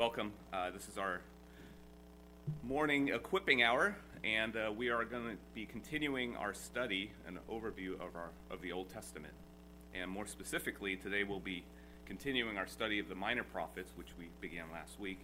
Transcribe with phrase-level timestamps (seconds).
[0.00, 0.32] welcome.
[0.50, 1.20] Uh, this is our
[2.62, 7.92] morning equipping hour, and uh, we are going to be continuing our study and overview
[7.96, 9.34] of our of the Old Testament.
[9.94, 11.64] And more specifically, today we'll be
[12.06, 15.20] continuing our study of the minor prophets, which we began last week.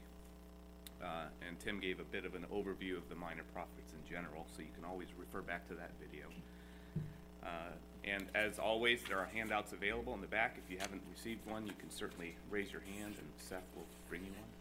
[1.02, 4.44] Uh, and Tim gave a bit of an overview of the minor prophets in general,
[4.54, 6.26] so you can always refer back to that video.
[7.42, 7.72] Uh,
[8.04, 10.58] and as always, there are handouts available in the back.
[10.62, 14.20] If you haven't received one, you can certainly raise your hand and Seth will bring
[14.20, 14.55] you one.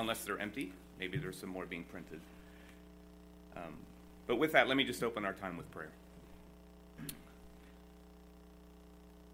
[0.00, 2.20] Unless they're empty, maybe there's some more being printed.
[3.54, 3.74] Um,
[4.26, 5.90] but with that, let me just open our time with prayer.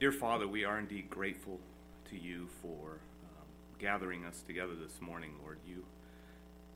[0.01, 1.61] Dear Father, we are indeed grateful
[2.11, 3.47] to you for um,
[3.79, 5.59] gathering us together this morning, Lord.
[5.69, 5.85] You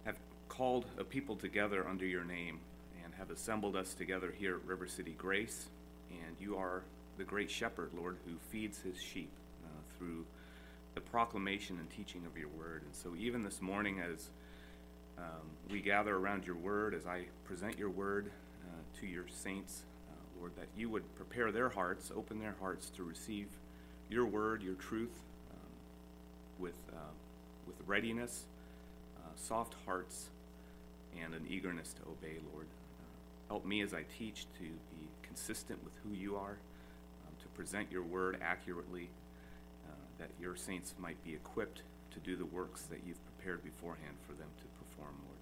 [0.05, 0.17] have
[0.49, 2.61] called a people together under your name
[3.05, 5.67] and have assembled us together here at River City Grace
[6.11, 6.83] and you are
[7.19, 9.31] the great shepherd, Lord, who feeds his sheep
[9.65, 9.69] uh,
[9.99, 10.25] through
[10.95, 12.83] the proclamation and teaching of your word.
[12.83, 14.31] And so, even this morning, as
[15.19, 18.31] um, we gather around your word, as I present your word
[18.65, 22.91] uh, to your saints, uh, Lord, that you would prepare their hearts, open their hearts
[22.91, 23.49] to receive
[24.09, 25.17] your word, your truth,
[25.53, 25.71] um,
[26.59, 27.13] with, uh,
[27.67, 28.45] with readiness,
[29.19, 30.31] uh, soft hearts,
[31.23, 32.67] and an eagerness to obey, Lord.
[32.67, 36.57] Uh, help me as I teach to be consistent with who you are,
[37.27, 39.09] um, to present your word accurately,
[40.21, 41.83] that your saints might be equipped
[42.13, 45.39] to do the works that you've prepared beforehand for them to perform, Lord.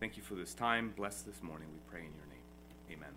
[0.00, 0.94] Thank you for this time.
[0.96, 2.98] Bless this morning, we pray in your name.
[2.98, 3.10] Amen.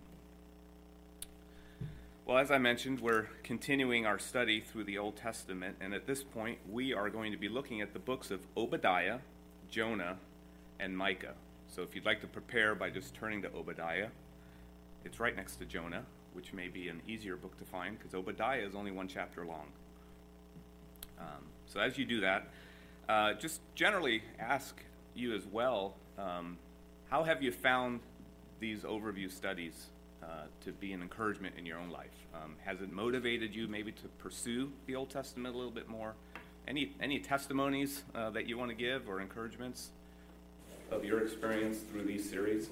[2.26, 6.22] Well, as I mentioned, we're continuing our study through the Old Testament, and at this
[6.22, 9.18] point, we are going to be looking at the books of Obadiah,
[9.70, 10.16] Jonah,
[10.78, 11.34] and Micah.
[11.68, 14.08] So if you'd like to prepare by just turning to Obadiah,
[15.04, 18.66] it's right next to Jonah, which may be an easier book to find because Obadiah
[18.66, 19.66] is only one chapter long.
[21.18, 22.48] Um, so as you do that,
[23.08, 24.82] uh, just generally ask
[25.14, 26.58] you as well um,
[27.08, 28.00] how have you found
[28.60, 29.86] these overview studies
[30.22, 32.14] uh, to be an encouragement in your own life?
[32.34, 36.14] Um, has it motivated you maybe to pursue the Old Testament a little bit more?
[36.66, 39.90] Any, any testimonies uh, that you want to give or encouragements
[40.90, 42.68] of your experience through these series?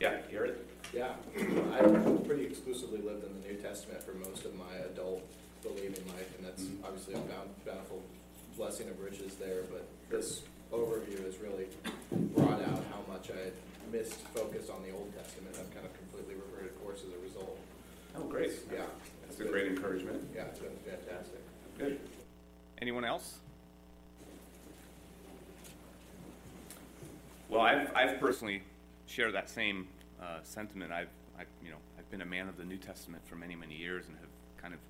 [0.00, 0.66] Yeah, Garrett?
[0.92, 1.80] Yeah, I
[2.26, 5.22] pretty exclusively lived in the New Testament for most of my adult
[5.62, 7.18] believing life, and that's obviously a
[7.64, 8.02] bountiful
[8.56, 9.62] blessing of riches there.
[9.70, 11.66] But this overview has really
[12.34, 13.52] brought out how much I had
[13.92, 15.56] missed focus on the Old Testament.
[15.58, 17.58] I've kind of completely reverted course as a result.
[18.16, 18.52] Oh, great.
[18.72, 18.82] Yeah.
[19.26, 20.26] That's a great encouragement.
[20.34, 21.40] Yeah, it's been fantastic.
[21.78, 22.00] Good.
[22.80, 23.38] Anyone else?
[27.48, 28.62] Well, I've, I've personally
[29.06, 29.86] shared that same
[30.20, 30.92] uh, sentiment.
[30.92, 33.74] I've, I've, you know, I've been a man of the New Testament for many, many
[33.74, 34.28] years and have
[34.60, 34.80] kind of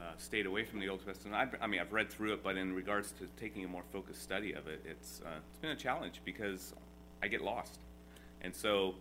[0.00, 1.36] uh, stayed away from the Old Testament.
[1.36, 4.22] I've, i mean, I've read through it, but in regards to taking a more focused
[4.22, 6.74] study of it, it's, uh, it's been a challenge because
[7.22, 7.78] I get lost.
[8.40, 8.94] And so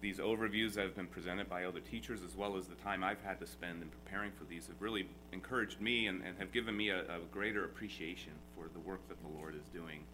[0.00, 3.22] these overviews that have been presented by other teachers, as well as the time I've
[3.22, 6.76] had to spend in preparing for these, have really encouraged me and, and have given
[6.76, 10.04] me a, a greater appreciation for the work that the Lord is doing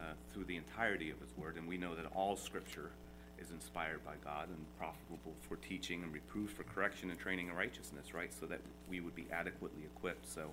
[0.00, 2.90] uh, through the entirety of His Word, and we know that all Scripture
[3.40, 7.54] is inspired by God and profitable for teaching and reproof, for correction and training in
[7.54, 8.32] righteousness, right?
[8.32, 10.30] So that we would be adequately equipped.
[10.32, 10.50] So,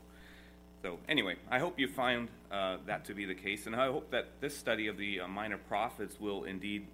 [0.81, 4.11] so anyway, I hope you find uh, that to be the case, and I hope
[4.11, 6.87] that this study of the uh, minor prophets will indeed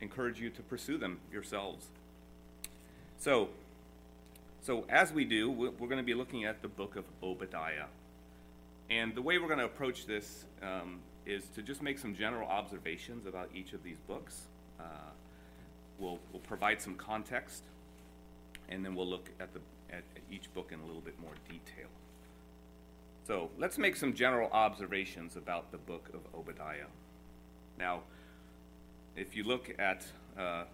[0.00, 1.86] encourage you to pursue them yourselves.
[3.18, 3.48] So,
[4.62, 7.86] so as we do, we're going to be looking at the book of Obadiah,
[8.90, 12.48] and the way we're going to approach this um, is to just make some general
[12.48, 14.46] observations about each of these books.
[14.80, 14.84] Uh,
[15.98, 17.64] we'll, we'll provide some context,
[18.68, 19.60] and then we'll look at, the,
[19.90, 21.88] at, each book in a little bit more detail.
[23.26, 26.86] So let's make some general observations about the book of Obadiah.
[27.78, 28.00] Now,
[29.16, 30.06] if you look at
[30.38, 30.64] uh,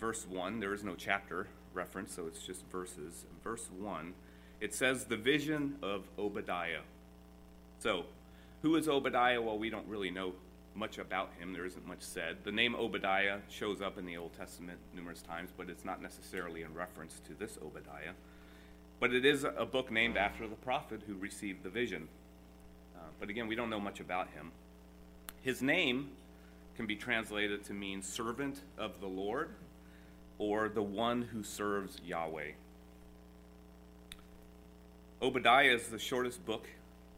[0.00, 3.24] verse 1, there is no chapter reference, so it's just verses.
[3.42, 4.14] Verse 1,
[4.60, 6.82] it says, The vision of Obadiah.
[7.78, 8.04] So,
[8.62, 9.42] who is Obadiah?
[9.42, 10.32] Well, we don't really know
[10.74, 11.52] much about him.
[11.52, 12.38] There isn't much said.
[12.44, 16.62] The name Obadiah shows up in the Old Testament numerous times, but it's not necessarily
[16.62, 18.12] in reference to this Obadiah.
[19.00, 22.08] But it is a book named after the prophet who received the vision.
[22.96, 24.52] Uh, but again, we don't know much about him.
[25.42, 26.10] His name
[26.76, 29.50] can be translated to mean servant of the Lord
[30.38, 32.52] or the one who serves Yahweh.
[35.22, 36.66] Obadiah is the shortest book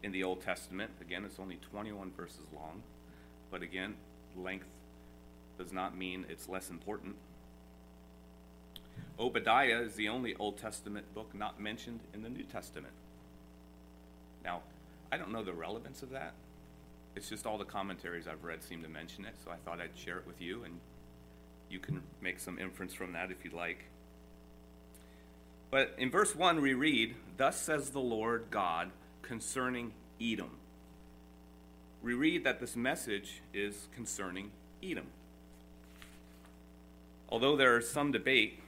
[0.02, 0.90] in the Old Testament.
[1.00, 2.82] Again, it's only 21 verses long.
[3.56, 3.94] But again,
[4.36, 4.68] length
[5.56, 7.16] does not mean it's less important.
[9.18, 12.92] Obadiah is the only Old Testament book not mentioned in the New Testament.
[14.44, 14.60] Now,
[15.10, 16.34] I don't know the relevance of that,
[17.14, 19.96] it's just all the commentaries I've read seem to mention it, so I thought I'd
[19.96, 20.78] share it with you, and
[21.70, 23.86] you can make some inference from that if you'd like.
[25.70, 28.90] But in verse 1, we read, Thus says the Lord God
[29.22, 30.58] concerning Edom.
[32.06, 35.08] We read that this message is concerning Edom.
[37.28, 38.60] Although there is some debate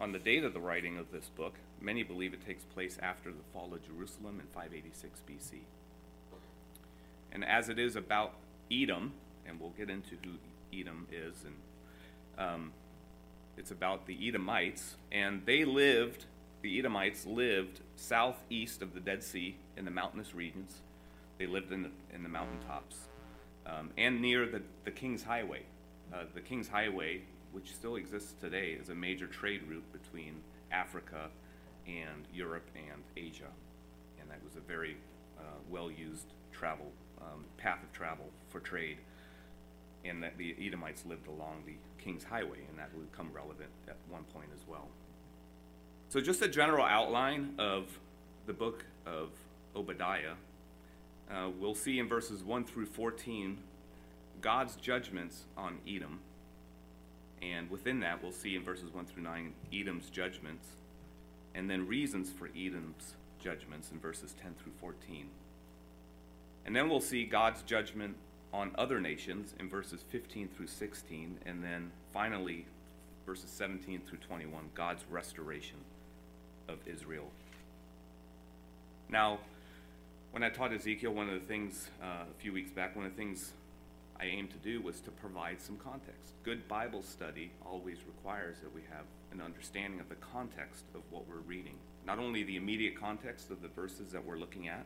[0.00, 3.30] on the date of the writing of this book, many believe it takes place after
[3.30, 5.58] the fall of Jerusalem in 586 BC.
[7.32, 8.34] And as it is about
[8.70, 10.34] Edom, and we'll get into who
[10.72, 11.56] Edom is, and
[12.38, 12.72] um,
[13.56, 16.26] it's about the Edomites, and they lived,
[16.62, 20.82] the Edomites lived southeast of the Dead Sea in the mountainous regions.
[21.38, 22.96] They lived in the, in the mountaintops
[23.66, 25.62] um, and near the, the King's Highway.
[26.12, 27.22] Uh, the King's Highway,
[27.52, 30.34] which still exists today, is a major trade route between
[30.70, 31.28] Africa
[31.86, 33.50] and Europe and Asia.
[34.20, 34.96] And that was a very
[35.38, 36.90] uh, well used travel
[37.20, 38.98] um, path of travel for trade.
[40.04, 43.96] And that the Edomites lived along the King's Highway, and that would become relevant at
[44.08, 44.88] one point as well.
[46.08, 47.98] So, just a general outline of
[48.46, 49.30] the book of
[49.74, 50.34] Obadiah.
[51.30, 53.58] Uh, we'll see in verses 1 through 14
[54.40, 56.20] God's judgments on Edom.
[57.42, 60.68] And within that, we'll see in verses 1 through 9 Edom's judgments,
[61.54, 65.26] and then reasons for Edom's judgments in verses 10 through 14.
[66.64, 68.16] And then we'll see God's judgment
[68.52, 72.66] on other nations in verses 15 through 16, and then finally,
[73.26, 75.76] verses 17 through 21, God's restoration
[76.68, 77.26] of Israel.
[79.08, 79.38] Now,
[80.36, 83.12] when I taught Ezekiel, one of the things uh, a few weeks back, one of
[83.12, 83.54] the things
[84.20, 86.34] I aimed to do was to provide some context.
[86.42, 91.26] Good Bible study always requires that we have an understanding of the context of what
[91.26, 91.78] we're reading.
[92.06, 94.84] Not only the immediate context of the verses that we're looking at,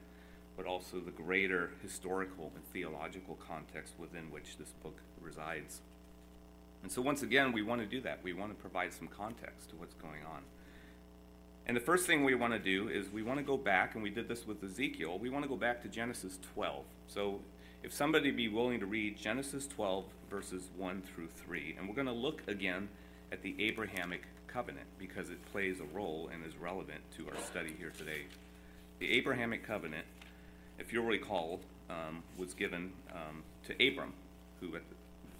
[0.56, 5.81] but also the greater historical and theological context within which this book resides.
[6.85, 8.20] And so, once again, we want to do that.
[8.23, 10.43] We want to provide some context to what's going on.
[11.70, 14.02] And the first thing we want to do is we want to go back, and
[14.02, 16.82] we did this with Ezekiel, we want to go back to Genesis 12.
[17.06, 17.38] So,
[17.84, 22.08] if somebody be willing to read Genesis 12, verses 1 through 3, and we're going
[22.08, 22.88] to look again
[23.31, 27.73] at the Abrahamic covenant because it plays a role and is relevant to our study
[27.78, 28.23] here today.
[28.99, 30.06] The Abrahamic covenant
[30.81, 34.14] if you'll recall, um, was given um, to Abram,
[34.61, 34.76] who,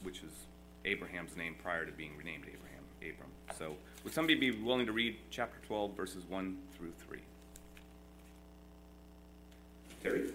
[0.05, 0.47] which is
[0.85, 2.85] Abraham's name prior to being renamed Abraham.
[3.03, 3.31] Abram.
[3.59, 7.19] So, would somebody be willing to read chapter 12, verses 1 through 3?
[10.02, 10.32] Terry?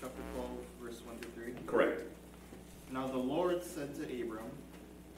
[0.00, 0.50] Chapter 12,
[0.80, 1.54] verse 1 through 3.
[1.66, 2.02] Correct.
[2.90, 4.50] Now the Lord said to Abram,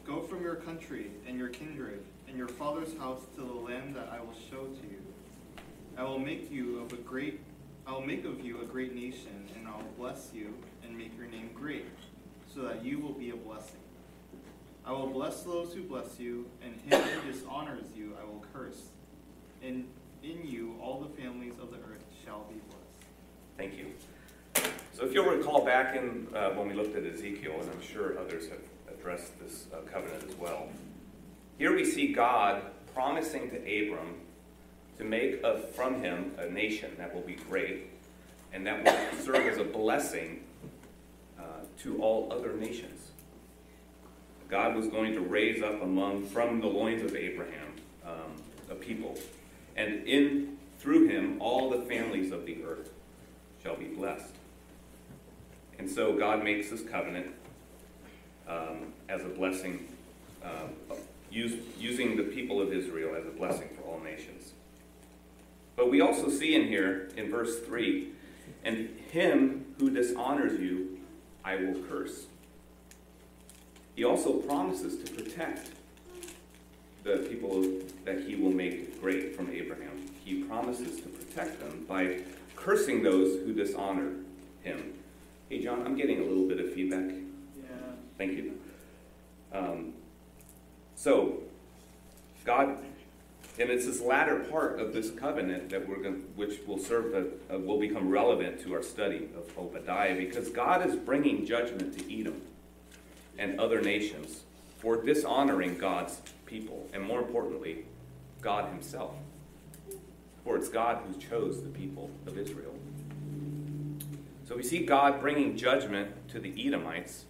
[0.07, 4.09] Go from your country and your kindred and your father's house to the land that
[4.11, 5.03] I will show to you.
[5.97, 7.41] I will make you of a great
[7.89, 10.53] I will make of you a great nation, and I will bless you
[10.85, 11.87] and make your name great,
[12.55, 13.81] so that you will be a blessing.
[14.89, 18.85] I will bless those who bless you, and him who dishonors you I will curse.
[19.63, 19.87] And
[20.23, 22.79] in you all the families of the earth shall be blessed.
[23.59, 23.93] Thank you.
[24.95, 28.19] So, if you'll recall back in uh, when we looked at Ezekiel, and I'm sure
[28.19, 30.69] others have addressed this uh, covenant as well,
[31.59, 32.63] here we see God
[32.95, 34.15] promising to Abram
[34.97, 37.91] to make a, from him a nation that will be great
[38.55, 40.45] and that will serve as a blessing
[41.39, 41.43] uh,
[41.83, 43.08] to all other nations.
[44.49, 47.73] God was going to raise up among, from the loins of Abraham,
[48.05, 49.19] um, a people.
[49.77, 52.91] And in, through him, all the families of the earth
[53.63, 54.35] shall be blessed.
[55.79, 57.29] And so God makes this covenant
[58.49, 59.87] um, as a blessing,
[60.43, 60.95] uh,
[61.31, 64.53] use, using the people of Israel as a blessing for all nations.
[65.77, 68.09] But we also see in here, in verse 3,
[68.65, 70.99] and him who dishonors you,
[71.45, 72.27] I will curse.
[73.99, 75.73] He also promises to protect
[77.03, 77.69] the people
[78.05, 80.07] that he will make great from Abraham.
[80.25, 82.21] He promises to protect them by
[82.55, 84.13] cursing those who dishonor
[84.63, 84.95] him.
[85.49, 87.11] Hey, John, I'm getting a little bit of feedback.
[87.11, 87.71] Yeah.
[88.17, 88.61] Thank you.
[89.53, 89.95] Um,
[90.95, 91.43] so,
[92.45, 92.79] God
[93.59, 97.59] and it's this latter part of this covenant that we're going, which will serve, uh,
[97.59, 102.43] will become relevant to our study of Obadiah, because God is bringing judgment to Edom
[103.39, 104.43] and other nations
[104.79, 107.85] for dishonoring God's people, and more importantly,
[108.41, 109.15] God Himself.
[110.45, 112.75] For it's God who chose the people of Israel.
[114.47, 117.25] So we see God bringing judgment to the Edomites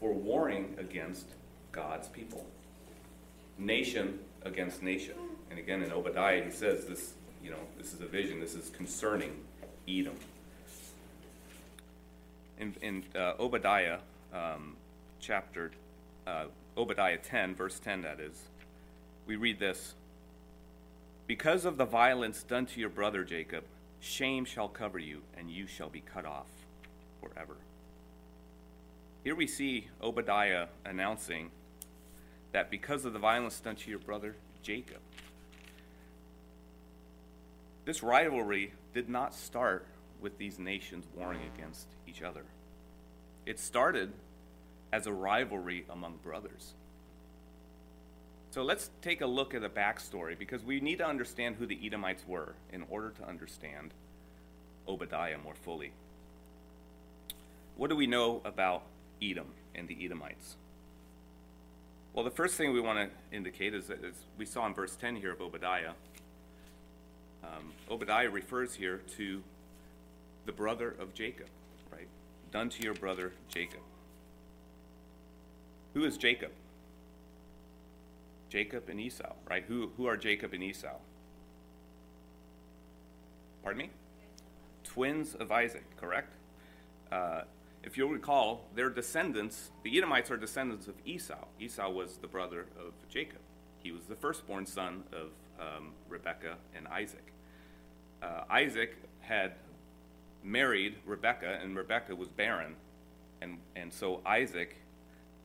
[0.00, 1.26] for warring against
[1.72, 2.46] God's people,
[3.58, 5.14] nation against nation.
[5.50, 8.70] And again, in Obadiah, he says this, you know, this is a vision, this is
[8.70, 9.36] concerning
[9.86, 10.16] Edom.
[12.58, 13.98] in, in uh, Obadiah,
[14.32, 14.76] um,
[15.20, 15.70] chapter,
[16.26, 16.44] uh,
[16.76, 18.48] Obadiah 10, verse 10, that is,
[19.26, 19.94] we read this
[21.26, 23.64] Because of the violence done to your brother Jacob,
[24.00, 26.46] shame shall cover you, and you shall be cut off
[27.20, 27.56] forever.
[29.24, 31.50] Here we see Obadiah announcing
[32.52, 35.00] that because of the violence done to your brother Jacob,
[37.84, 39.86] this rivalry did not start
[40.20, 42.44] with these nations warring against each other.
[43.46, 44.12] It started
[44.92, 46.74] as a rivalry among brothers.
[48.50, 51.78] So let's take a look at the backstory because we need to understand who the
[51.84, 53.92] Edomites were in order to understand
[54.88, 55.92] Obadiah more fully.
[57.76, 58.82] What do we know about
[59.22, 60.56] Edom and the Edomites?
[62.14, 64.96] Well, the first thing we want to indicate is that as we saw in verse
[64.96, 65.92] 10 here of Obadiah,
[67.44, 69.42] um, Obadiah refers here to
[70.46, 71.46] the brother of Jacob,
[71.92, 72.08] right?
[72.50, 73.80] Done to your brother Jacob.
[75.98, 76.52] Who is Jacob?
[78.48, 79.64] Jacob and Esau, right?
[79.66, 80.94] Who, who are Jacob and Esau?
[83.64, 83.90] Pardon me?
[84.84, 86.34] Twins of Isaac, correct?
[87.10, 87.40] Uh,
[87.82, 91.44] if you'll recall, their descendants, the Edomites are descendants of Esau.
[91.58, 93.40] Esau was the brother of Jacob.
[93.82, 97.32] He was the firstborn son of um, Rebekah and Isaac.
[98.22, 99.54] Uh, Isaac had
[100.44, 102.76] married Rebekah, and Rebekah was barren.
[103.42, 104.76] And, and so Isaac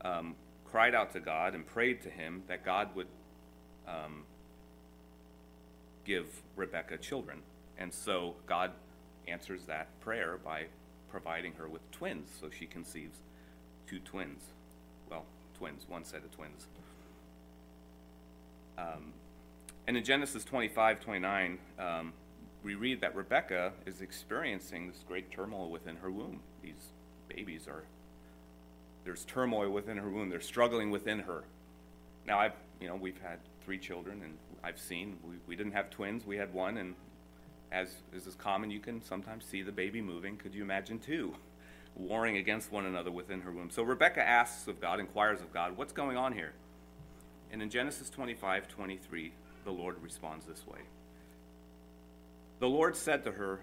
[0.04, 0.36] um,
[0.74, 3.06] cried out to God and prayed to him that God would
[3.86, 4.24] um,
[6.04, 6.26] give
[6.56, 7.42] Rebekah children.
[7.78, 8.72] And so God
[9.28, 10.64] answers that prayer by
[11.08, 12.28] providing her with twins.
[12.40, 13.18] So she conceives
[13.86, 14.42] two twins.
[15.08, 15.26] Well,
[15.56, 16.66] twins, one set of twins.
[18.76, 19.12] Um,
[19.86, 22.12] and in Genesis 25, 29, um,
[22.64, 26.40] we read that Rebecca is experiencing this great turmoil within her womb.
[26.64, 26.88] These
[27.28, 27.84] babies are,
[29.04, 30.30] there's turmoil within her womb.
[30.30, 31.44] They're struggling within her.
[32.26, 35.90] Now, I've, you know, we've had three children, and I've seen, we, we didn't have
[35.90, 36.94] twins, we had one, and
[37.70, 40.36] as is as common, you can sometimes see the baby moving.
[40.36, 41.34] Could you imagine two
[41.96, 43.70] warring against one another within her womb?
[43.70, 46.52] So Rebecca asks of God, inquires of God, what's going on here?
[47.52, 49.32] And in Genesis 25, 23,
[49.64, 50.80] the Lord responds this way.
[52.60, 53.60] The Lord said to her,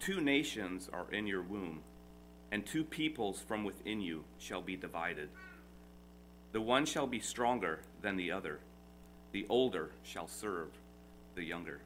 [0.00, 1.82] Two nations are in your womb,
[2.50, 5.28] and two peoples from within you shall be divided.
[6.52, 8.60] The one shall be stronger than the other,
[9.32, 10.68] the older shall serve
[11.34, 11.80] the younger.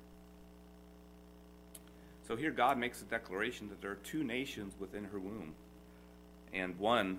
[2.27, 5.55] So here God makes a declaration that there are two nations within her womb,
[6.53, 7.19] and one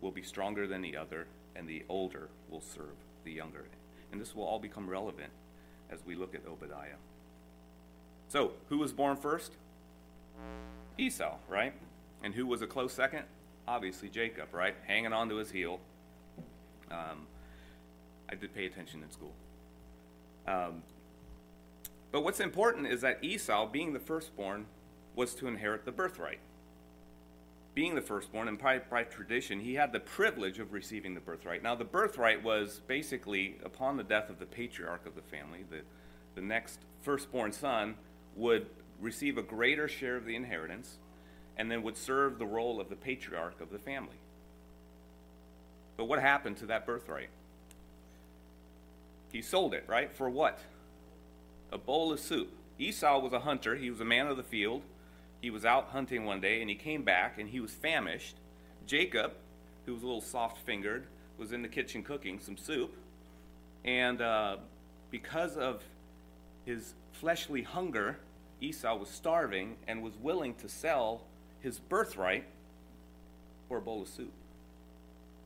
[0.00, 1.26] will be stronger than the other,
[1.56, 3.64] and the older will serve the younger.
[4.12, 5.32] And this will all become relevant
[5.90, 6.98] as we look at Obadiah.
[8.28, 9.52] So, who was born first?
[10.98, 11.72] Esau, right?
[12.24, 13.24] And who was a close second?
[13.68, 14.74] Obviously Jacob, right?
[14.86, 15.78] Hanging on to his heel.
[16.90, 17.26] Um,
[18.30, 19.34] I did pay attention in school.
[20.48, 20.82] Um,
[22.10, 24.64] but what's important is that Esau, being the firstborn,
[25.14, 26.38] was to inherit the birthright.
[27.74, 31.62] Being the firstborn, and by, by tradition, he had the privilege of receiving the birthright.
[31.62, 35.82] Now, the birthright was basically upon the death of the patriarch of the family, the,
[36.34, 37.96] the next firstborn son
[38.34, 38.66] would
[38.98, 40.98] receive a greater share of the inheritance
[41.56, 44.16] and then would serve the role of the patriarch of the family.
[45.96, 47.28] But what happened to that birthright?
[49.32, 50.12] He sold it, right?
[50.12, 50.60] For what?
[51.72, 52.50] A bowl of soup.
[52.78, 54.82] Esau was a hunter, he was a man of the field.
[55.40, 58.36] He was out hunting one day and he came back and he was famished.
[58.86, 59.32] Jacob,
[59.86, 61.04] who was a little soft fingered,
[61.38, 62.94] was in the kitchen cooking some soup.
[63.84, 64.56] And uh,
[65.10, 65.82] because of
[66.64, 68.18] his fleshly hunger,
[68.60, 71.22] Esau was starving and was willing to sell
[71.64, 72.44] his birthright
[73.68, 74.34] for a bowl of soup.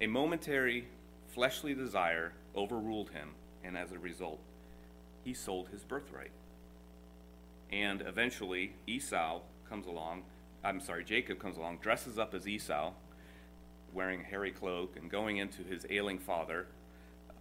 [0.01, 0.89] A momentary
[1.29, 3.31] fleshly desire overruled him,
[3.63, 4.41] and as a result,
[5.25, 6.33] he sold his birthright.
[7.71, 10.25] And eventually, Esau comes along,
[10.65, 12.93] I'm sorry, Jacob comes along, dresses up as Esau,
[13.95, 16.67] wearing a hairy cloak and going into his ailing father,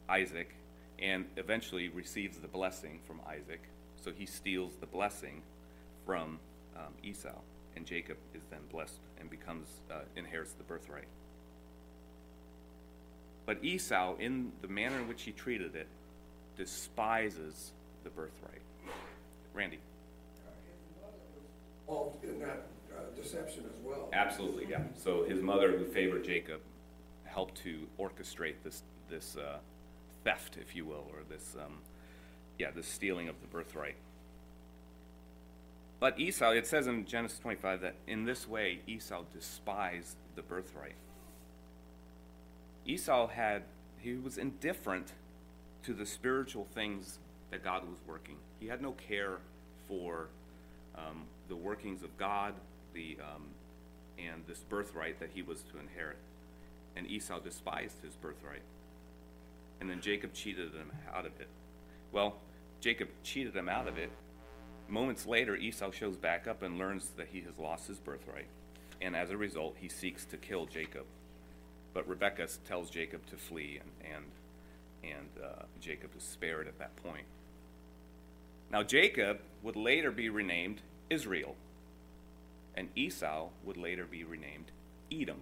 [0.07, 0.53] Isaac,
[0.99, 3.63] and eventually receives the blessing from Isaac.
[3.95, 5.41] So he steals the blessing
[6.05, 6.39] from
[6.75, 7.39] um, Esau,
[7.77, 11.07] and Jacob is then blessed and becomes uh, inherits the birthright.
[13.45, 15.87] But Esau, in the manner in which he treated it,
[16.57, 17.71] despises
[18.03, 18.61] the birthright.
[19.53, 19.79] Randy.
[21.87, 24.09] involved in that uh, deception as well.
[24.11, 24.81] Absolutely, yeah.
[24.95, 26.59] So his mother, who favored Jacob,
[27.23, 29.59] helped to orchestrate this this uh,
[30.23, 31.77] theft, if you will, or this um,
[32.59, 33.95] yeah, this stealing of the birthright.
[35.99, 40.95] But Esau, it says in Genesis 25 that in this way Esau despised the birthright.
[42.85, 43.63] Esau had,
[43.99, 45.13] he was indifferent
[45.83, 47.19] to the spiritual things
[47.51, 48.35] that God was working.
[48.59, 49.37] He had no care
[49.87, 50.27] for
[50.95, 52.53] um, the workings of God,
[52.93, 53.45] the, um,
[54.17, 56.17] and this birthright that he was to inherit.
[56.95, 58.63] And Esau despised his birthright.
[59.79, 61.47] And then Jacob cheated him out of it.
[62.11, 62.35] Well,
[62.81, 64.11] Jacob cheated him out of it.
[64.89, 68.47] Moments later, Esau shows back up and learns that he has lost his birthright.
[69.01, 71.05] And as a result, he seeks to kill Jacob.
[71.93, 76.95] But Rebekah tells Jacob to flee, and, and, and uh, Jacob is spared at that
[76.97, 77.25] point.
[78.71, 81.55] Now, Jacob would later be renamed Israel,
[82.75, 84.71] and Esau would later be renamed
[85.11, 85.41] Edom.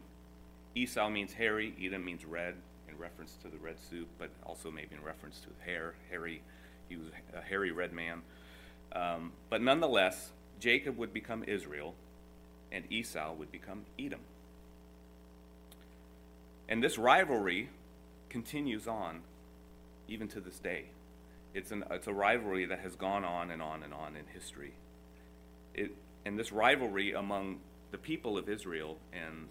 [0.76, 2.56] Esau means hairy, Edom means red,
[2.88, 5.96] in reference to the red soup, but also maybe in reference to hair.
[6.10, 6.42] Hairy,
[6.88, 8.22] he was a hairy red man.
[8.96, 11.94] Um, but nonetheless, Jacob would become Israel,
[12.72, 14.22] and Esau would become Edom.
[16.68, 17.70] And this rivalry
[18.30, 19.22] continues on
[20.08, 20.86] even to this day.
[21.54, 24.74] It's, an, it's a rivalry that has gone on and on and on in history.
[25.74, 25.92] It,
[26.26, 27.60] and this rivalry among
[27.92, 29.48] the people of Israel and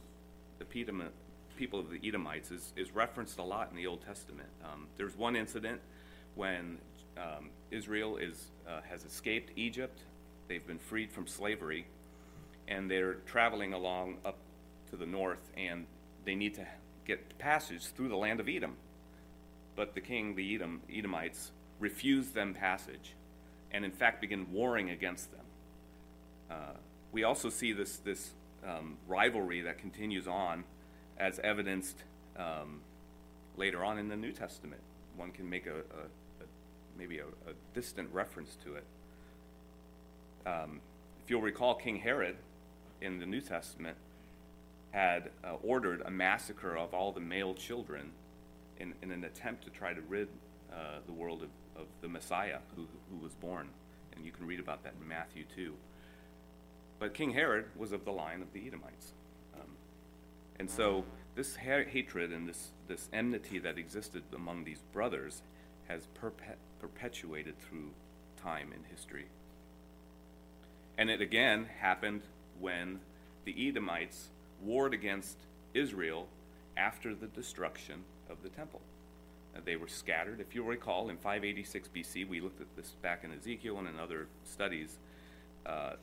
[0.58, 4.48] the people of the Edomites is, is referenced a lot in the Old Testament.
[4.64, 5.80] Um, there's one incident
[6.34, 6.78] when
[7.16, 10.00] um, Israel is, uh, has escaped Egypt,
[10.48, 11.86] they've been freed from slavery,
[12.68, 14.36] and they're traveling along up
[14.90, 15.86] to the north, and
[16.24, 16.66] they need to
[17.06, 18.76] get passage through the land of Edom.
[19.76, 23.14] But the king, the Edom, Edomites, refuse them passage,
[23.72, 25.40] and in fact begin warring against them.
[26.50, 26.76] Uh,
[27.12, 28.30] we also see this, this
[28.66, 30.64] um, rivalry that continues on
[31.18, 31.96] as evidenced
[32.36, 32.80] um,
[33.56, 34.80] later on in the New Testament.
[35.16, 36.23] One can make a, a, a
[36.98, 38.84] maybe a, a, distant reference to it.
[40.46, 40.80] Um,
[41.22, 42.36] if you'll recall, King Herod
[43.00, 43.96] in the New Testament
[44.90, 48.10] had uh, ordered a massacre of all the male children
[48.78, 50.28] in, in an attempt to try to rid
[50.72, 51.48] uh, the world of,
[51.80, 53.68] of the Messiah who, who was born.
[54.14, 55.74] And you can read about that in Matthew 2.
[56.98, 59.12] But King Herod was of the line of the Edomites.
[59.54, 59.68] Um,
[60.58, 61.04] and so
[61.34, 65.42] this ha- hatred and this, this enmity that existed among these brothers
[65.88, 67.90] has perpe- perpetuated through
[68.42, 69.26] time and history.
[70.96, 72.22] And it again happened
[72.60, 73.00] when
[73.44, 74.28] the Edomites
[74.62, 75.36] warred against
[75.74, 76.28] Israel
[76.76, 78.80] after the destruction of the temple.
[79.54, 80.40] Uh, they were scattered.
[80.40, 83.98] If you'll recall, in 586 BC, we looked at this back in Ezekiel and in
[83.98, 84.98] other studies.
[85.66, 85.94] Uh,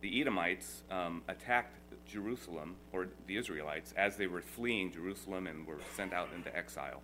[0.00, 5.78] the Edomites um, attacked Jerusalem, or the Israelites, as they were fleeing Jerusalem and were
[5.96, 7.02] sent out into exile.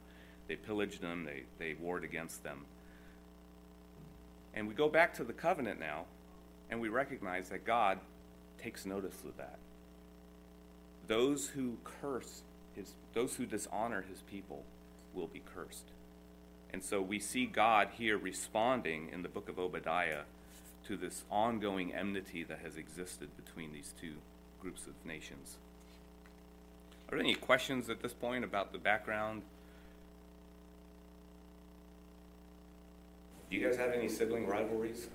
[0.49, 2.65] They pillaged them, they, they warred against them.
[4.55, 6.07] And we go back to the covenant now,
[6.71, 7.99] and we recognize that God
[8.61, 9.59] takes notice of that.
[11.07, 12.43] Those who curse
[12.75, 14.65] his, those who dishonor his people
[15.15, 15.85] will be cursed.
[16.73, 20.23] And so we see God here responding in the book of Obadiah
[20.87, 24.15] to this ongoing enmity that has existed between these two
[24.61, 25.57] groups of nations.
[27.09, 29.43] Are there any questions at this point about the background?
[33.51, 35.09] Do you guys have any sibling rivalries?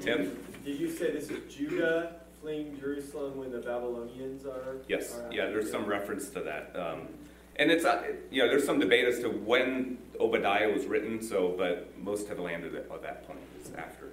[0.00, 0.36] Tim?
[0.64, 4.76] Did you say this is Judah fleeing Jerusalem when the Babylonians are?
[4.88, 6.74] Yes, are yeah, there's some reference to that.
[6.74, 7.08] Um,
[7.56, 11.54] and it's, uh, you know, there's some debate as to when Obadiah was written, so,
[11.56, 14.08] but most have landed at, at that point, it's after.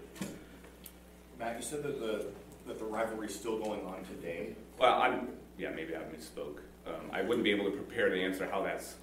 [1.40, 2.28] Matt, you said that the,
[2.68, 4.56] that the rivalry is still going on today.
[4.78, 6.60] Well, I'm, yeah, maybe I misspoke.
[6.86, 8.96] Um, I wouldn't be able to prepare to answer how that's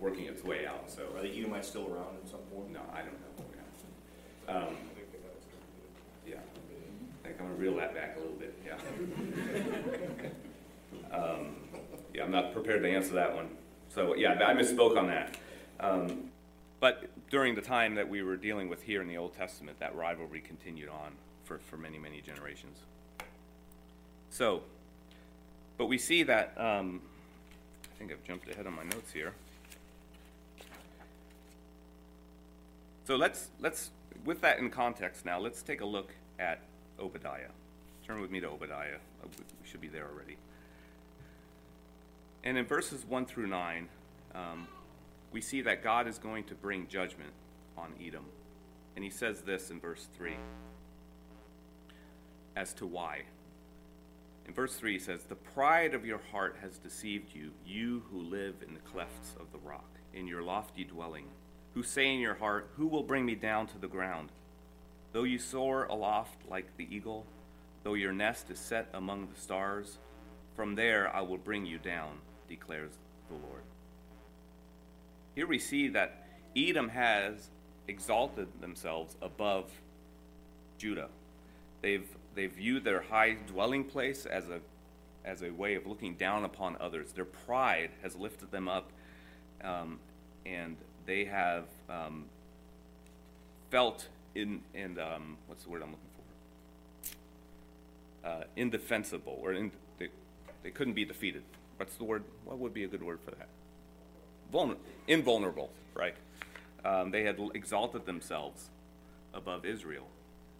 [0.00, 2.72] working its way out, so, Are the Edomites still around in some form?
[2.72, 3.27] no, I don't know.
[4.48, 4.76] Um,
[6.26, 8.76] yeah, I think I'm gonna reel that back a little bit, yeah.
[11.10, 11.56] Um,
[12.14, 13.48] yeah, I'm not prepared to answer that one.
[13.88, 15.36] So, yeah, I misspoke on that.
[15.80, 16.30] Um,
[16.80, 19.94] but during the time that we were dealing with here in the Old Testament, that
[19.94, 21.12] rivalry continued on
[21.44, 22.78] for, for many, many generations.
[24.30, 24.62] So,
[25.76, 27.00] but we see that, um,
[27.84, 29.32] I think I've jumped ahead on my notes here.
[33.06, 33.90] So let's, let's,
[34.24, 36.60] with that in context now, let's take a look at
[36.98, 37.50] Obadiah.
[38.06, 38.96] Turn with me to Obadiah.
[39.22, 39.28] Uh,
[39.62, 40.36] We should be there already.
[42.44, 43.88] And in verses 1 through 9,
[44.34, 44.68] um,
[45.32, 47.32] we see that God is going to bring judgment
[47.76, 48.24] on Edom.
[48.94, 50.36] And he says this in verse 3
[52.56, 53.22] as to why.
[54.46, 58.22] In verse 3, he says, The pride of your heart has deceived you, you who
[58.22, 61.26] live in the clefts of the rock, in your lofty dwelling,
[61.78, 64.30] who say in your heart, Who will bring me down to the ground?
[65.12, 67.24] Though you soar aloft like the eagle,
[67.84, 69.98] though your nest is set among the stars,
[70.56, 72.90] from there I will bring you down, declares
[73.28, 73.62] the Lord.
[75.36, 77.48] Here we see that Edom has
[77.86, 79.70] exalted themselves above
[80.78, 81.10] Judah.
[81.80, 84.58] They've, they've viewed their high dwelling place as a,
[85.24, 87.12] as a way of looking down upon others.
[87.12, 88.90] Their pride has lifted them up,
[89.62, 90.00] um,
[90.44, 90.76] and
[91.08, 92.26] they have um,
[93.70, 97.12] felt in, in um, what's the word I'm looking
[98.22, 98.28] for?
[98.28, 100.08] Uh, indefensible, or in, they,
[100.62, 101.42] they couldn't be defeated.
[101.78, 102.24] What's the word?
[102.44, 103.48] What would be a good word for that?
[104.52, 106.14] Vulner- invulnerable, right?
[106.84, 108.68] Um, they had exalted themselves
[109.32, 110.08] above Israel,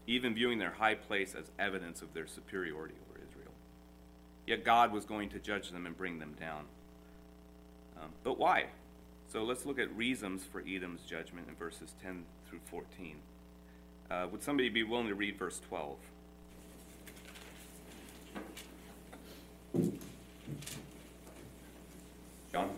[0.06, 3.52] even viewing their high place as evidence of their superiority over Israel.
[4.46, 6.64] Yet God was going to judge them and bring them down.
[8.00, 8.68] Um, but why?
[9.30, 13.16] So let's look at reasons for Edom's judgment in verses 10 through 14.
[14.10, 15.96] Uh, would somebody be willing to read verse 12?
[22.50, 22.70] John?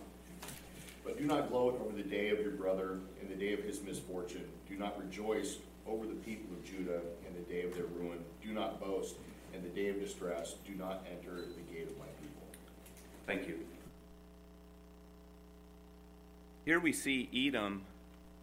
[1.05, 3.81] But do not gloat over the day of your brother in the day of his
[3.83, 4.45] misfortune.
[4.69, 8.19] Do not rejoice over the people of Judah in the day of their ruin.
[8.43, 9.15] Do not boast
[9.55, 10.55] in the day of distress.
[10.67, 12.43] Do not enter the gate of my people.
[13.25, 13.61] Thank you.
[16.67, 17.83] Here we see Edom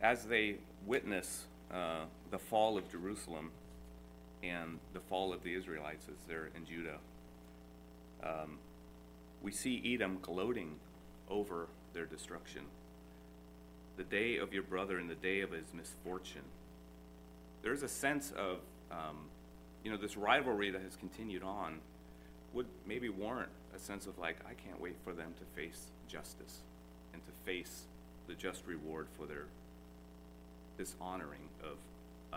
[0.02, 0.56] as they
[0.88, 3.52] witness uh, the fall of Jerusalem
[4.42, 6.98] and the fall of the Israelites as they're in Judah.
[8.24, 8.58] Um,
[9.44, 10.78] we see Edom gloating
[11.30, 12.64] over their destruction.
[13.98, 16.42] The day of your brother and the day of his misfortune.
[17.62, 18.58] There's a sense of,
[18.92, 19.30] um,
[19.84, 21.80] you know, this rivalry that has continued on
[22.54, 26.62] would maybe warrant a sense of like, I can't wait for them to face justice
[27.14, 27.86] and to face
[28.28, 29.46] the just reward for their
[30.78, 31.78] dishonoring of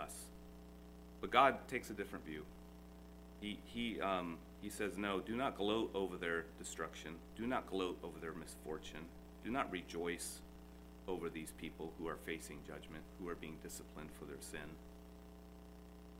[0.01, 0.13] us.
[1.19, 2.43] But God takes a different view.
[3.39, 7.15] He, he, um, he says, No, do not gloat over their destruction.
[7.37, 9.05] Do not gloat over their misfortune.
[9.43, 10.39] Do not rejoice
[11.07, 14.59] over these people who are facing judgment, who are being disciplined for their sin.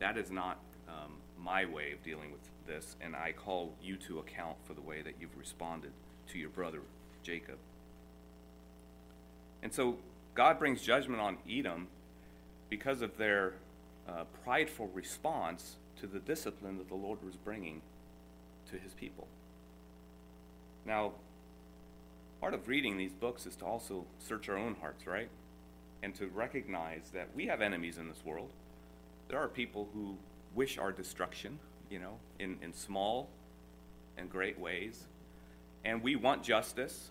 [0.00, 0.58] That is not
[0.88, 4.80] um, my way of dealing with this, and I call you to account for the
[4.80, 5.92] way that you've responded
[6.28, 6.80] to your brother
[7.22, 7.58] Jacob.
[9.62, 9.98] And so
[10.34, 11.88] God brings judgment on Edom
[12.68, 13.54] because of their
[14.08, 17.82] uh, prideful response to the discipline that the Lord was bringing
[18.70, 19.28] to his people.
[20.84, 21.12] Now,
[22.40, 25.28] part of reading these books is to also search our own hearts, right?
[26.02, 28.50] And to recognize that we have enemies in this world.
[29.28, 30.16] There are people who
[30.54, 33.28] wish our destruction, you know, in, in small
[34.18, 35.04] and great ways.
[35.84, 37.10] And we want justice.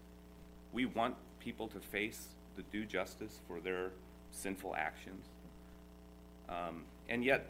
[0.74, 3.92] We want people to face the due justice for their
[4.32, 5.26] sinful actions.
[6.50, 7.48] Um, and yet,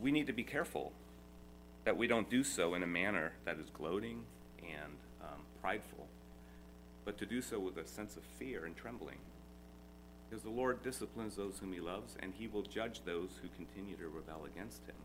[0.00, 0.92] we need to be careful
[1.84, 4.22] that we don't do so in a manner that is gloating
[4.62, 6.06] and um, prideful,
[7.04, 9.18] but to do so with a sense of fear and trembling.
[10.28, 13.96] Because the Lord disciplines those whom he loves, and he will judge those who continue
[13.96, 14.96] to rebel against him.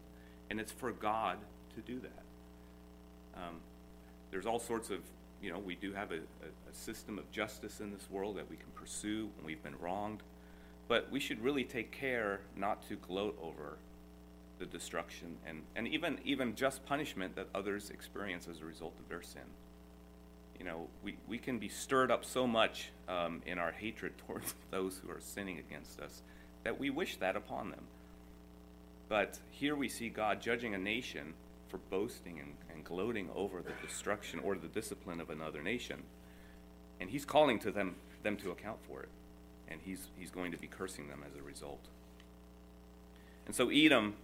[0.49, 1.37] And it's for God
[1.75, 3.39] to do that.
[3.39, 3.57] Um,
[4.31, 4.99] there's all sorts of,
[5.41, 8.49] you know, we do have a, a, a system of justice in this world that
[8.49, 10.21] we can pursue when we've been wronged.
[10.87, 13.77] But we should really take care not to gloat over
[14.57, 19.07] the destruction and, and even, even just punishment that others experience as a result of
[19.07, 19.41] their sin.
[20.59, 24.53] You know, we, we can be stirred up so much um, in our hatred towards
[24.71, 26.21] those who are sinning against us
[26.63, 27.83] that we wish that upon them.
[29.07, 31.33] But here we see God judging a nation
[31.69, 36.03] for boasting and, and gloating over the destruction or the discipline of another nation.
[36.99, 39.09] And he's calling to them, them to account for it
[39.69, 41.85] and he's, he's going to be cursing them as a result.
[43.45, 44.15] And so Edom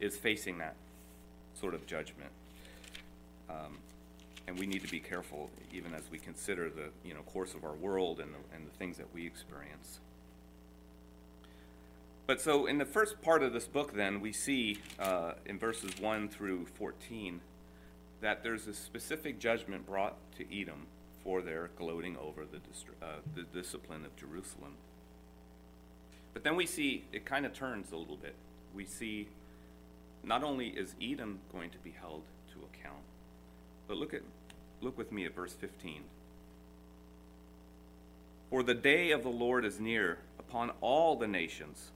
[0.00, 0.76] is facing that
[1.58, 2.30] sort of judgment.
[3.50, 3.78] Um,
[4.46, 7.64] and we need to be careful even as we consider the you know, course of
[7.64, 9.98] our world and the, and the things that we experience.
[12.26, 15.92] But so in the first part of this book, then, we see uh, in verses
[16.00, 17.40] 1 through 14
[18.20, 20.86] that there's a specific judgment brought to Edom
[21.22, 22.58] for their gloating over the,
[23.04, 24.72] uh, the discipline of Jerusalem.
[26.32, 28.34] But then we see it kind of turns a little bit.
[28.74, 29.28] We see
[30.24, 33.02] not only is Edom going to be held to account,
[33.86, 34.22] but look at
[34.80, 36.02] look with me at verse 15.
[38.50, 41.90] For the day of the Lord is near upon all the nations.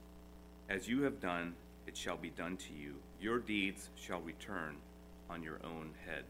[0.71, 1.53] As you have done,
[1.85, 2.95] it shall be done to you.
[3.19, 4.77] Your deeds shall return
[5.29, 6.23] on your own head.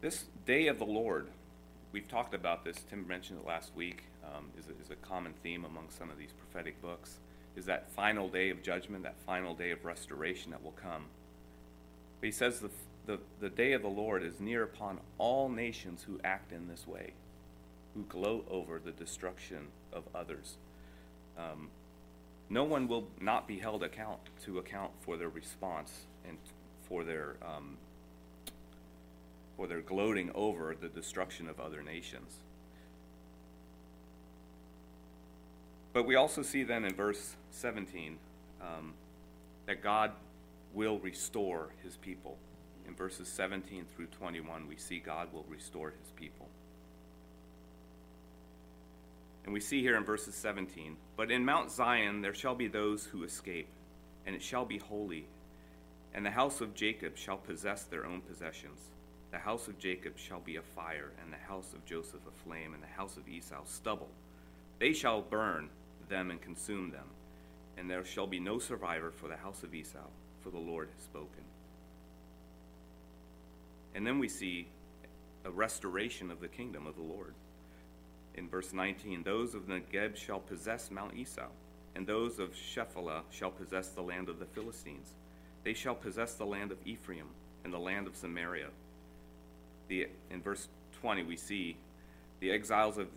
[0.00, 1.28] This day of the Lord,
[1.92, 2.82] we've talked about this.
[2.88, 4.04] Tim mentioned it last week.
[4.24, 7.18] um, is, a, is a common theme among some of these prophetic books,
[7.56, 11.04] is that final day of judgment, that final day of restoration that will come.
[12.20, 12.70] But he says the,
[13.06, 16.86] the, the day of the Lord is near upon all nations who act in this
[16.86, 17.12] way,
[17.94, 20.56] who gloat over the destruction of others.
[21.38, 21.68] Um,
[22.48, 25.92] no one will not be held account to account for their response
[26.28, 26.36] and
[26.82, 27.76] for their um,
[29.56, 32.38] for their gloating over the destruction of other nations.
[35.92, 38.16] But we also see then in verse 17
[38.60, 38.94] um,
[39.66, 40.12] that God
[40.72, 42.38] will restore his people.
[42.88, 46.48] In verses 17 through 21, we see God will restore his people.
[49.44, 53.06] And we see here in verses 17, but in Mount Zion there shall be those
[53.06, 53.68] who escape,
[54.24, 55.26] and it shall be holy,
[56.14, 58.80] and the house of Jacob shall possess their own possessions.
[59.32, 62.74] The house of Jacob shall be a fire, and the house of Joseph a flame,
[62.74, 64.10] and the house of Esau stubble.
[64.78, 65.70] They shall burn
[66.08, 67.06] them and consume them,
[67.76, 70.06] and there shall be no survivor for the house of Esau,
[70.40, 71.44] for the Lord has spoken.
[73.94, 74.68] And then we see
[75.44, 77.34] a restoration of the kingdom of the Lord.
[78.34, 81.48] In verse 19, those of Negeb shall possess Mount Esau,
[81.94, 85.12] and those of Shephelah shall possess the land of the Philistines.
[85.64, 87.26] They shall possess the land of Ephraim
[87.64, 88.68] and the land of Samaria.
[89.88, 90.68] The, in verse
[91.00, 91.76] 20, we see
[92.40, 93.08] the exiles of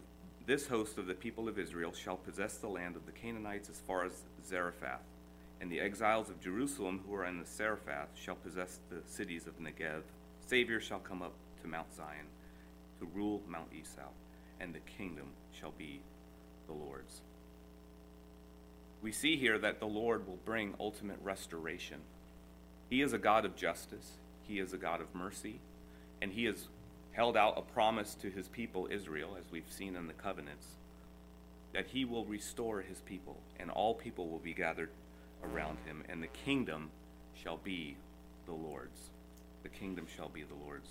[0.45, 3.79] this host of the people of Israel shall possess the land of the Canaanites as
[3.79, 5.01] far as Zarephath,
[5.59, 9.59] and the exiles of Jerusalem who are in the Zarephath shall possess the cities of
[9.59, 10.03] Negev.
[10.45, 12.27] Savior shall come up to Mount Zion
[12.99, 14.09] to rule Mount Esau,
[14.59, 15.27] and the kingdom
[15.59, 16.01] shall be
[16.67, 17.21] the Lord's.
[19.01, 21.99] We see here that the Lord will bring ultimate restoration.
[22.89, 24.13] He is a God of justice,
[24.47, 25.59] He is a God of mercy,
[26.21, 26.67] and He has
[27.11, 30.67] held out a promise to His people Israel, as we've seen in the covenants,
[31.73, 34.89] that He will restore His people, and all people will be gathered
[35.43, 36.89] around Him, and the kingdom
[37.35, 37.95] shall be
[38.45, 39.09] the Lord's.
[39.63, 40.89] The kingdom shall be the Lord's.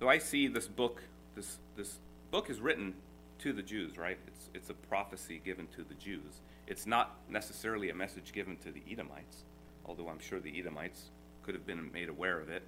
[0.00, 1.02] So I see this book,
[1.36, 1.98] this, this
[2.30, 2.94] book is written
[3.40, 4.16] to the Jews, right?
[4.26, 6.40] It's, it's a prophecy given to the Jews.
[6.66, 9.44] It's not necessarily a message given to the Edomites,
[9.84, 11.10] although I'm sure the Edomites
[11.42, 12.62] could have been made aware of it.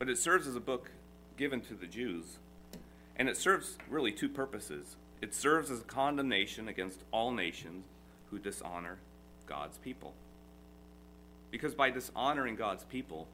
[0.00, 0.90] But it serves as a book
[1.36, 2.38] given to the Jews,
[3.14, 4.96] and it serves really two purposes.
[5.22, 7.84] It serves as a condemnation against all nations
[8.32, 8.98] who dishonor
[9.46, 10.12] God's people.
[11.52, 13.28] Because by dishonoring God's people,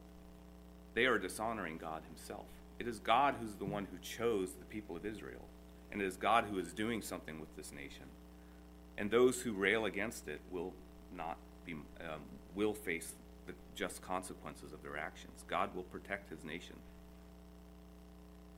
[0.93, 2.45] they are dishonoring God Himself.
[2.79, 5.45] It is God who's the one who chose the people of Israel,
[5.91, 8.05] and it is God who is doing something with this nation.
[8.97, 10.73] And those who rail against it will
[11.15, 12.21] not be, um,
[12.55, 13.13] will face
[13.47, 15.43] the just consequences of their actions.
[15.47, 16.75] God will protect His nation.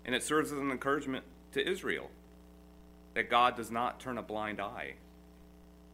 [0.06, 1.24] And it serves as an encouragement
[1.54, 2.10] to Israel
[3.16, 4.94] that God does not turn a blind eye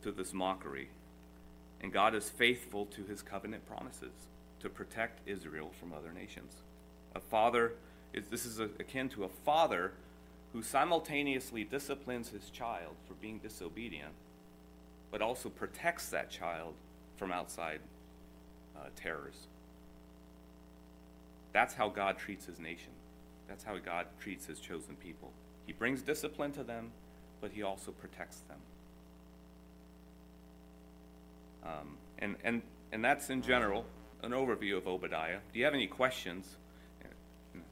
[0.01, 0.89] to this mockery.
[1.79, 4.12] And God is faithful to his covenant promises
[4.60, 6.53] to protect Israel from other nations.
[7.15, 7.73] A father,
[8.13, 9.91] is, this is akin to a father
[10.54, 14.12] who simultaneously disciplines his child for being disobedient,
[15.10, 16.74] but also protects that child
[17.15, 17.80] from outside
[18.76, 19.47] uh, terrors.
[21.54, 22.91] That's how God treats his nation.
[23.47, 25.32] That's how God treats his chosen people.
[25.65, 26.91] He brings discipline to them,
[27.41, 28.58] but he also protects them.
[31.63, 33.86] Um, and, and, and that's in general
[34.24, 35.39] an overview of Obadiah.
[35.52, 36.58] Do you have any questions?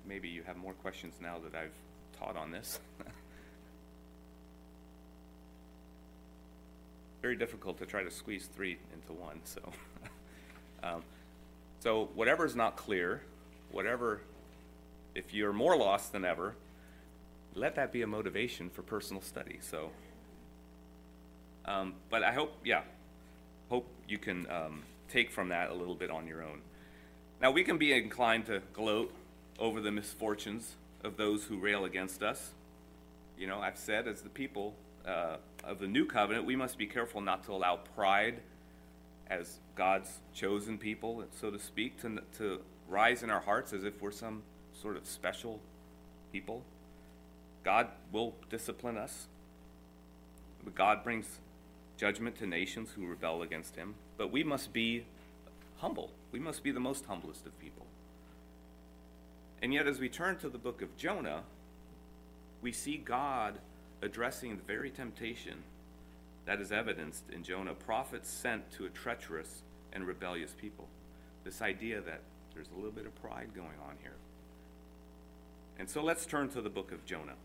[0.10, 1.76] Maybe you have more questions now that I've
[2.19, 2.80] taught on this.
[7.22, 9.62] Very difficult to try to squeeze three into one, so.
[10.84, 11.04] um,
[11.80, 13.22] so whatever is not clear,
[13.72, 14.22] whatever,
[15.13, 16.56] if you're more lost than ever,
[17.54, 19.60] let that be a motivation for personal study.
[19.62, 19.91] So,
[21.65, 22.82] um, but I hope, yeah,
[23.69, 26.62] hope you can um, take from that a little bit on your own.
[27.39, 29.13] Now, we can be inclined to gloat
[29.60, 32.52] over the misfortunes of those who rail against us.
[33.38, 36.88] You know, I've said as the people uh, of the new covenant, we must be
[36.88, 38.41] careful not to allow pride
[39.28, 44.02] as God's chosen people, so to speak, to, to rise in our hearts as if
[44.02, 44.41] we're some
[44.82, 45.60] sort of special
[46.32, 46.63] people.
[47.63, 49.28] God will discipline us.
[50.63, 51.39] But God brings
[51.98, 53.95] judgment to nations who rebel against him.
[54.17, 55.06] But we must be
[55.78, 56.12] humble.
[56.32, 57.86] We must be the most humblest of people.
[59.62, 61.43] And yet, as we turn to the book of Jonah,
[62.62, 63.60] we see God
[64.02, 65.63] addressing the very temptation
[66.45, 69.62] that is evidenced in Jonah, prophets sent to a treacherous
[69.93, 70.88] and rebellious people.
[71.43, 72.22] This idea that
[72.54, 74.15] there's a little bit of pride going on here.
[75.78, 77.36] And so let's turn to the book of Jonah.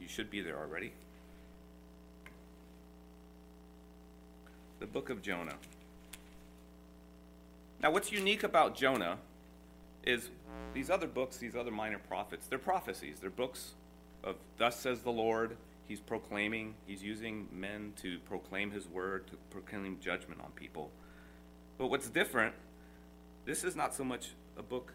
[0.00, 0.92] You should be there already.
[4.80, 5.56] The book of Jonah.
[7.80, 9.18] Now, what's unique about Jonah
[10.04, 10.30] is
[10.74, 13.18] these other books, these other minor prophets, they're prophecies.
[13.20, 13.74] They're books
[14.24, 15.56] of thus says the Lord.
[15.86, 20.90] He's proclaiming, he's using men to proclaim his word, to proclaim judgment on people.
[21.78, 22.54] But what's different,
[23.46, 24.92] this is not so much a book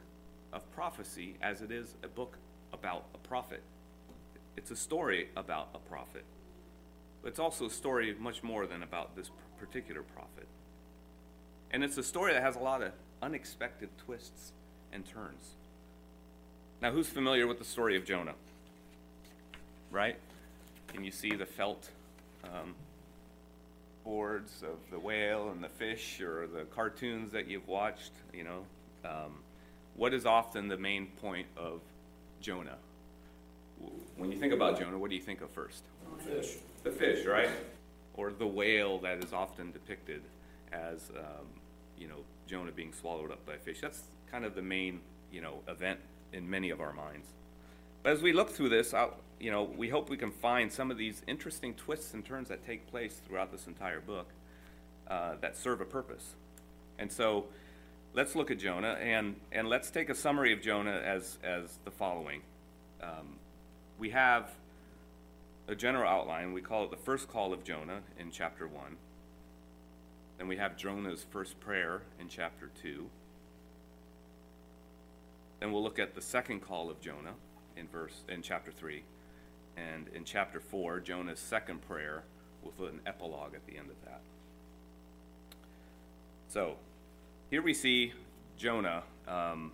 [0.52, 2.38] of prophecy as it is a book
[2.72, 3.64] about a prophet.
[4.56, 6.26] It's a story about a prophet.
[7.24, 10.48] But it's also a story much more than about this particular prophet.
[11.72, 14.52] And it's a story that has a lot of unexpected twists
[14.94, 15.56] and turns.
[16.82, 18.36] Now, who's familiar with the story of Jonah?
[19.92, 20.18] Right?
[20.88, 21.90] Can you see the felt
[22.44, 22.76] um,
[24.04, 28.12] boards of the whale and the fish or the cartoons that you've watched?
[28.34, 28.66] You know,
[29.06, 29.40] um,
[29.96, 31.82] what is often the main point of
[32.42, 32.78] Jonah?
[34.18, 35.84] When you think about Jonah, what do you think of first?
[36.20, 36.58] Fish.
[36.84, 37.50] The fish, right?
[38.16, 40.22] Or the whale that is often depicted
[40.72, 41.46] as, um,
[41.98, 43.82] you know, Jonah being swallowed up by fish.
[43.82, 44.04] That's
[44.34, 45.00] kind of the main,
[45.32, 46.00] you know, event
[46.34, 47.28] in many of our minds.
[48.02, 50.90] But as we look through this, I'll, you know, we hope we can find some
[50.90, 54.28] of these interesting twists and turns that take place throughout this entire book
[55.08, 56.34] uh, that serve a purpose.
[56.98, 57.46] And so,
[58.16, 61.92] let's look at Jonah and and let's take a summary of Jonah as as the
[61.92, 62.42] following.
[63.04, 63.38] Um,
[64.00, 64.50] we have
[65.68, 66.54] a general outline.
[66.54, 68.98] We call it the first call of Jonah in chapter 1.
[70.40, 73.08] Then we have Jonah's first prayer in chapter 2.
[75.64, 77.36] Then we'll look at the second call of Jonah
[77.78, 79.02] in verse in chapter 3.
[79.78, 82.26] And in chapter 4, Jonah's second prayer
[82.62, 84.20] with an epilogue at the end of that.
[86.50, 86.76] So,
[87.50, 88.12] here we see
[88.58, 89.04] Jonah.
[89.26, 89.72] Um,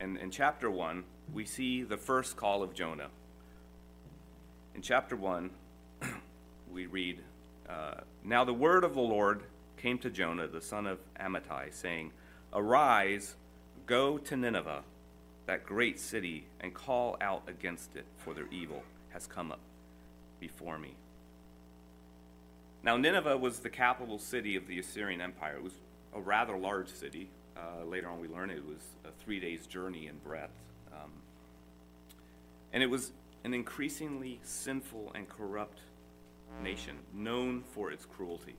[0.00, 3.10] and in chapter 1, we see the first call of Jonah.
[4.74, 5.48] In chapter 1,
[6.72, 7.20] we read
[7.68, 9.44] uh, Now the word of the Lord
[9.76, 12.10] came to Jonah, the son of Amittai, saying,
[12.52, 13.36] Arise,
[13.86, 14.82] go to Nineveh,
[15.50, 19.58] that great city, and call out against it, for their evil has come up
[20.38, 20.94] before me.
[22.84, 25.56] Now, Nineveh was the capital city of the Assyrian Empire.
[25.56, 25.72] It was
[26.14, 27.30] a rather large city.
[27.56, 30.52] Uh, later on, we learned it was a three days journey in breadth.
[30.92, 31.10] Um,
[32.72, 33.10] and it was
[33.42, 35.80] an increasingly sinful and corrupt
[36.62, 38.54] nation, known for its cruelty.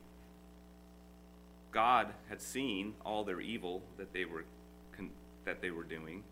[1.71, 4.43] God had seen all their evil that they were
[4.91, 5.11] con-
[5.45, 6.23] that they were doing,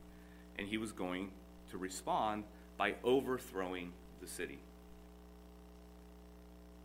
[0.60, 1.32] and he was going
[1.72, 2.44] to respond
[2.78, 4.60] by overthrowing the city.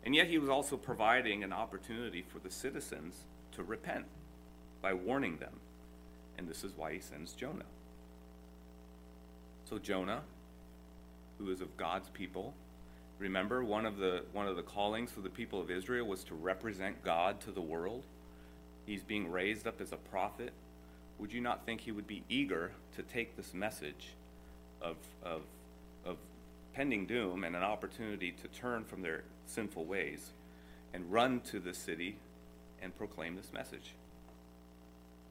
[0.05, 4.05] And yet he was also providing an opportunity for the citizens to repent
[4.81, 5.59] by warning them.
[6.37, 7.65] And this is why he sends Jonah.
[9.69, 10.21] So Jonah,
[11.37, 12.53] who is of God's people,
[13.19, 16.35] remember one of the one of the callings for the people of Israel was to
[16.35, 18.03] represent God to the world.
[18.85, 20.53] He's being raised up as a prophet.
[21.19, 24.13] Would you not think he would be eager to take this message
[24.81, 25.41] of of
[26.05, 26.17] of
[26.73, 30.31] pending doom and an opportunity to turn from their sinful ways
[30.93, 32.17] and run to the city
[32.81, 33.93] and proclaim this message?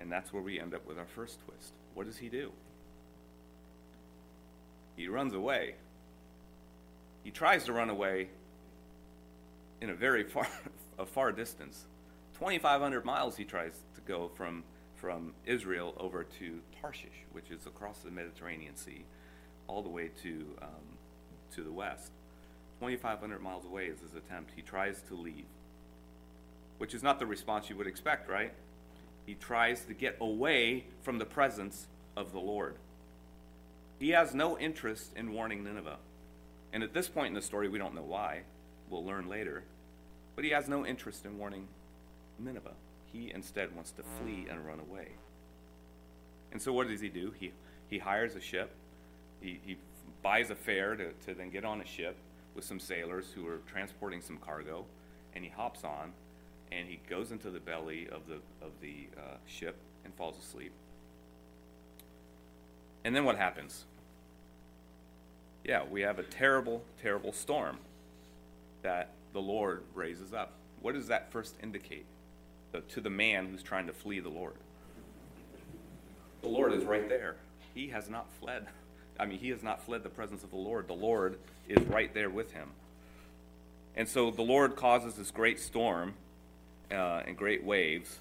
[0.01, 1.73] And that's where we end up with our first twist.
[1.95, 2.53] What does he do?
[4.97, 5.75] He runs away.
[7.23, 8.29] He tries to run away
[9.81, 10.49] in a very far,
[10.99, 11.85] a far distance.
[12.39, 14.65] 2,500 miles he tries to go from,
[15.05, 19.05] from Israel over to Tarshish, which is across the Mediterranean Sea,
[19.67, 20.97] all the way to, um,
[21.55, 22.11] to the west.
[22.81, 24.53] 2,500 miles away is his attempt.
[24.57, 25.45] He tries to leave,
[26.79, 28.55] which is not the response you would expect, right?
[29.27, 31.87] He tries to get away from the presence
[32.17, 32.77] of the Lord.
[33.99, 35.99] He has no interest in warning Nineveh.
[36.73, 38.41] And at this point in the story, we don't know why.
[38.89, 39.65] We'll learn later.
[40.35, 41.69] But he has no interest in warning
[42.39, 42.73] Nineveh.
[43.15, 45.09] He instead wants to flee and run away.
[46.51, 47.33] And so what does he do?
[47.39, 47.53] He,
[47.89, 48.73] he hires a ship.
[49.41, 49.77] He, he
[50.23, 52.17] buys a fare to, to then get on a ship
[52.57, 54.85] with some sailors who are transporting some cargo.
[55.35, 56.13] And he hops on
[56.73, 60.73] and he goes into the belly of the, of the uh, ship and falls asleep.
[63.05, 63.85] And then what happens?
[65.63, 67.79] Yeah, we have a terrible, terrible storm
[68.83, 70.53] that the Lord raises up.
[70.83, 72.07] What does that first indicate
[72.81, 74.55] to the man who's trying to flee the Lord?
[76.43, 77.37] The Lord is right there.
[77.75, 78.67] He has not fled.
[79.19, 80.89] I mean, he has not fled the presence of the Lord.
[80.89, 82.71] The Lord is right there with him.
[83.97, 86.15] And so the Lord causes this great storm
[86.91, 88.19] uh, and great waves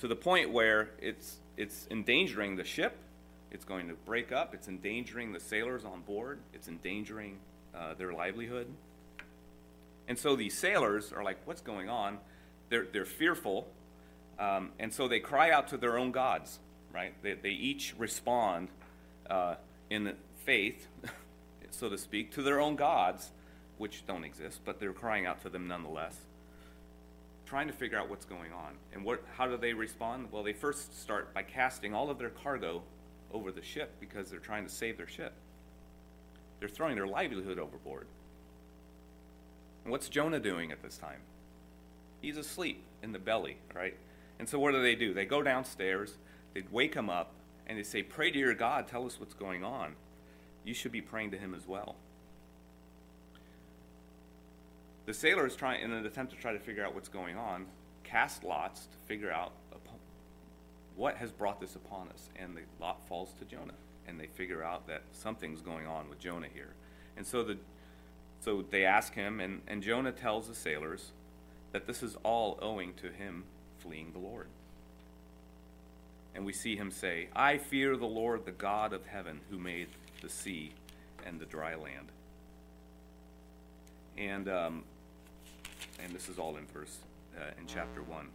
[0.00, 2.96] to the point where it's, it's endangering the ship
[3.50, 4.54] it's going to break up.
[4.54, 6.40] It's endangering the sailors on board.
[6.52, 7.38] It's endangering
[7.74, 8.66] uh, their livelihood.
[10.08, 12.18] And so these sailors are like, what's going on?
[12.68, 13.68] They're, they're fearful.
[14.38, 16.58] Um, and so they cry out to their own gods,
[16.92, 17.14] right?
[17.22, 18.68] They, they each respond
[19.30, 19.56] uh,
[19.90, 20.14] in
[20.44, 20.86] faith,
[21.70, 23.30] so to speak, to their own gods,
[23.78, 26.16] which don't exist, but they're crying out to them nonetheless,
[27.46, 28.74] trying to figure out what's going on.
[28.92, 30.28] And what, how do they respond?
[30.30, 32.82] Well, they first start by casting all of their cargo
[33.32, 35.32] over the ship because they're trying to save their ship.
[36.58, 38.06] They're throwing their livelihood overboard.
[39.84, 41.20] And what's Jonah doing at this time?
[42.20, 43.94] He's asleep in the belly, right?
[44.38, 45.14] And so what do they do?
[45.14, 46.18] They go downstairs,
[46.54, 47.32] they wake him up,
[47.66, 49.94] and they say, Pray to your God, tell us what's going on.
[50.64, 51.96] You should be praying to him as well.
[55.06, 57.66] The sailors try, in an attempt to try to figure out what's going on,
[58.02, 59.52] cast lots to figure out
[60.96, 62.30] what has brought this upon us.
[62.36, 63.74] And the lot falls to Jonah,
[64.08, 66.74] and they figure out that something's going on with Jonah here.
[67.16, 67.58] And so the
[68.40, 71.12] so they ask him, and, and Jonah tells the sailors
[71.72, 73.44] that this is all owing to him
[73.86, 74.48] fleeing the Lord.
[76.34, 79.88] And we see him say, I fear the Lord, the God of heaven, who made
[80.20, 80.72] the sea
[81.24, 82.12] and the dry land.
[84.18, 84.84] And, um,
[86.02, 86.98] and this is all in verse,
[87.38, 88.28] uh, in chapter 1.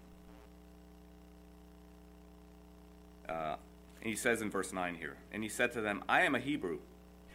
[3.29, 3.55] Uh,
[4.01, 6.39] and he says in verse 9 here, And he said to them, I am a
[6.39, 6.79] Hebrew.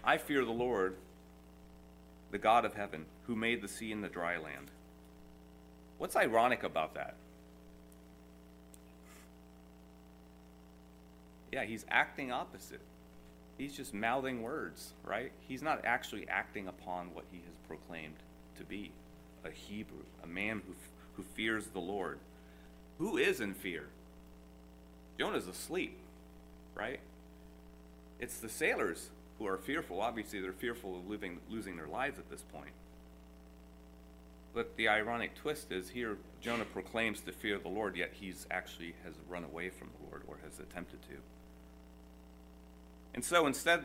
[0.02, 0.96] I fear the Lord,
[2.32, 4.70] the God of heaven, who made the sea and the dry land.
[5.98, 7.14] What's ironic about that?
[11.56, 12.82] Yeah, he's acting opposite.
[13.56, 15.32] He's just mouthing words, right?
[15.48, 18.16] He's not actually acting upon what he has proclaimed
[18.58, 18.92] to be
[19.42, 20.74] a Hebrew, a man who,
[21.16, 22.18] who fears the Lord.
[22.98, 23.84] Who is in fear?
[25.18, 25.96] Jonah's asleep,
[26.74, 27.00] right?
[28.20, 30.02] It's the sailors who are fearful.
[30.02, 32.74] Obviously, they're fearful of living, losing their lives at this point.
[34.52, 38.94] But the ironic twist is here Jonah proclaims to fear the Lord, yet he's actually
[39.06, 41.16] has run away from the Lord or has attempted to.
[43.16, 43.84] And so instead,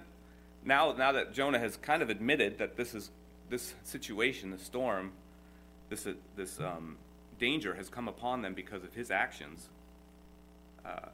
[0.63, 3.09] now, now that Jonah has kind of admitted that this is
[3.49, 5.11] this situation, the storm,
[5.89, 6.97] this, uh, this um,
[7.39, 9.67] danger has come upon them because of his actions,
[10.85, 11.09] uh,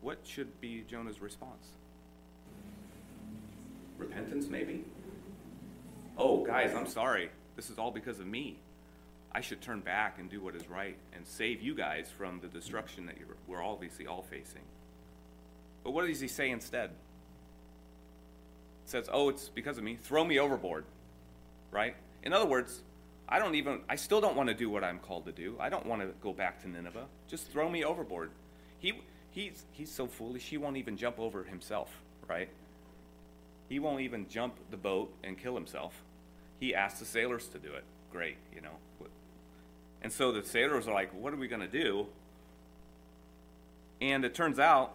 [0.00, 1.66] what should be Jonah's response?
[3.98, 4.84] Repentance, maybe?
[6.16, 7.30] Oh, guys, I'm sorry.
[7.56, 8.58] This is all because of me.
[9.32, 12.48] I should turn back and do what is right and save you guys from the
[12.48, 14.62] destruction that you're, we're obviously all facing.
[15.84, 16.90] But what does he say instead?
[18.84, 19.98] He says, Oh, it's because of me.
[20.02, 20.84] Throw me overboard.
[21.70, 21.94] Right?
[22.22, 22.82] In other words,
[23.28, 25.56] I don't even, I still don't want to do what I'm called to do.
[25.60, 27.04] I don't want to go back to Nineveh.
[27.28, 28.30] Just throw me overboard.
[28.78, 28.94] He,
[29.30, 31.90] he's, he's so foolish, he won't even jump over himself,
[32.26, 32.48] right?
[33.68, 35.92] He won't even jump the boat and kill himself.
[36.58, 37.84] He asks the sailors to do it.
[38.10, 38.70] Great, you know.
[40.00, 42.06] And so the sailors are like, what are we going to do?
[44.00, 44.94] And it turns out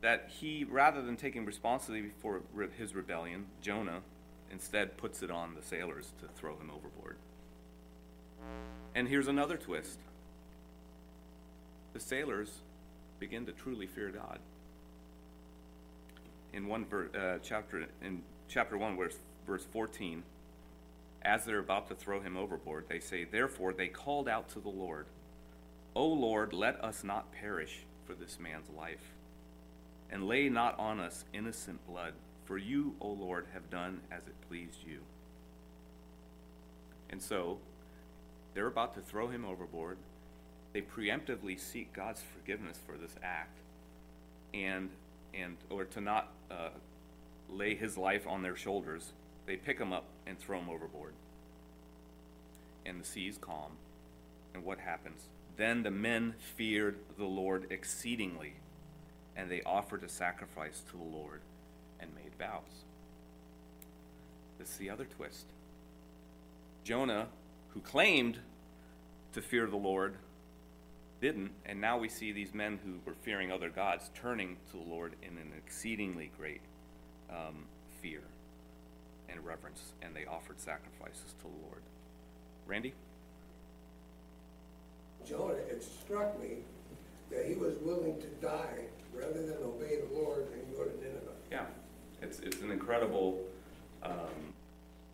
[0.00, 2.42] that he, rather than taking responsibility for
[2.76, 4.00] his rebellion, Jonah
[4.50, 7.16] instead puts it on the sailors to throw him overboard.
[8.94, 9.98] And here's another twist
[11.92, 12.60] the sailors
[13.18, 14.38] begin to truly fear God.
[16.52, 20.22] In one ver- uh, chapter, in chapter 1, verse, verse 14,
[21.22, 24.68] as they're about to throw him overboard, they say, Therefore they called out to the
[24.68, 25.06] Lord,
[25.96, 29.12] O Lord, let us not perish for this man's life
[30.10, 34.34] and lay not on us innocent blood, for you, O Lord, have done as it
[34.48, 35.00] pleased you.
[37.10, 37.58] And so,
[38.54, 39.98] they're about to throw him overboard.
[40.72, 43.58] They preemptively seek God's forgiveness for this act,
[44.52, 44.90] and
[45.34, 46.70] and or to not uh,
[47.50, 49.12] lay his life on their shoulders.
[49.46, 51.14] They pick him up and throw him overboard.
[52.84, 53.72] And the sea's calm.
[54.54, 55.22] And what happens?
[55.56, 58.54] Then the men feared the Lord exceedingly
[59.38, 61.40] and they offered a sacrifice to the Lord
[62.00, 62.84] and made vows.
[64.58, 65.46] This is the other twist.
[66.82, 67.28] Jonah,
[67.68, 68.38] who claimed
[69.32, 70.16] to fear the Lord,
[71.20, 74.90] didn't, and now we see these men who were fearing other gods turning to the
[74.90, 76.60] Lord in an exceedingly great
[77.30, 77.64] um,
[78.02, 78.22] fear
[79.28, 81.82] and reverence, and they offered sacrifices to the Lord.
[82.66, 82.92] Randy?
[85.24, 86.58] Jonah, it struck me
[87.30, 91.32] that he was willing to die rather than obey the Lord and go to Nineveh.
[91.50, 91.66] Yeah,
[92.22, 93.40] it's, it's an incredible,
[94.02, 94.54] um,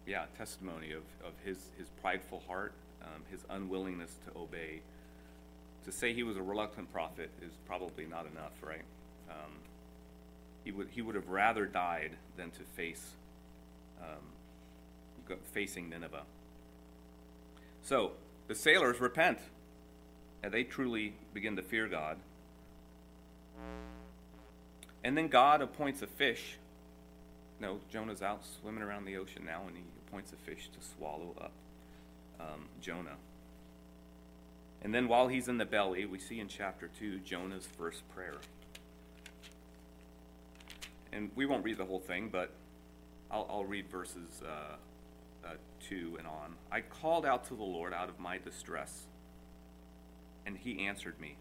[0.07, 4.81] yeah, testimony of, of his, his prideful heart, um, his unwillingness to obey.
[5.85, 8.85] To say he was a reluctant prophet is probably not enough, right?
[9.29, 9.53] Um,
[10.65, 13.11] he would, he would have rather died than to face,
[14.01, 16.23] um, facing Nineveh.
[17.83, 18.13] So,
[18.49, 19.39] the sailors repent,
[20.45, 22.19] and they truly begin to fear God.
[25.03, 26.59] And then God appoints a fish.
[27.61, 31.35] No, Jonah's out swimming around the ocean now, and he appoints a fish to swallow
[31.41, 31.53] up
[32.39, 33.17] um, Jonah.
[34.83, 38.37] And then while he's in the belly, we see in chapter 2 Jonah's first prayer.
[41.11, 42.51] And we won't read the whole thing, but
[43.31, 44.77] I'll, I'll read verses uh,
[45.47, 45.53] uh,
[45.89, 46.55] 2 and on.
[46.71, 49.07] I called out to the Lord out of my distress,
[50.47, 51.37] and he answered me.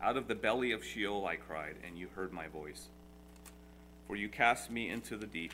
[0.00, 2.88] Out of the belly of Sheol I cried, and you heard my voice.
[4.06, 5.52] For you cast me into the deep,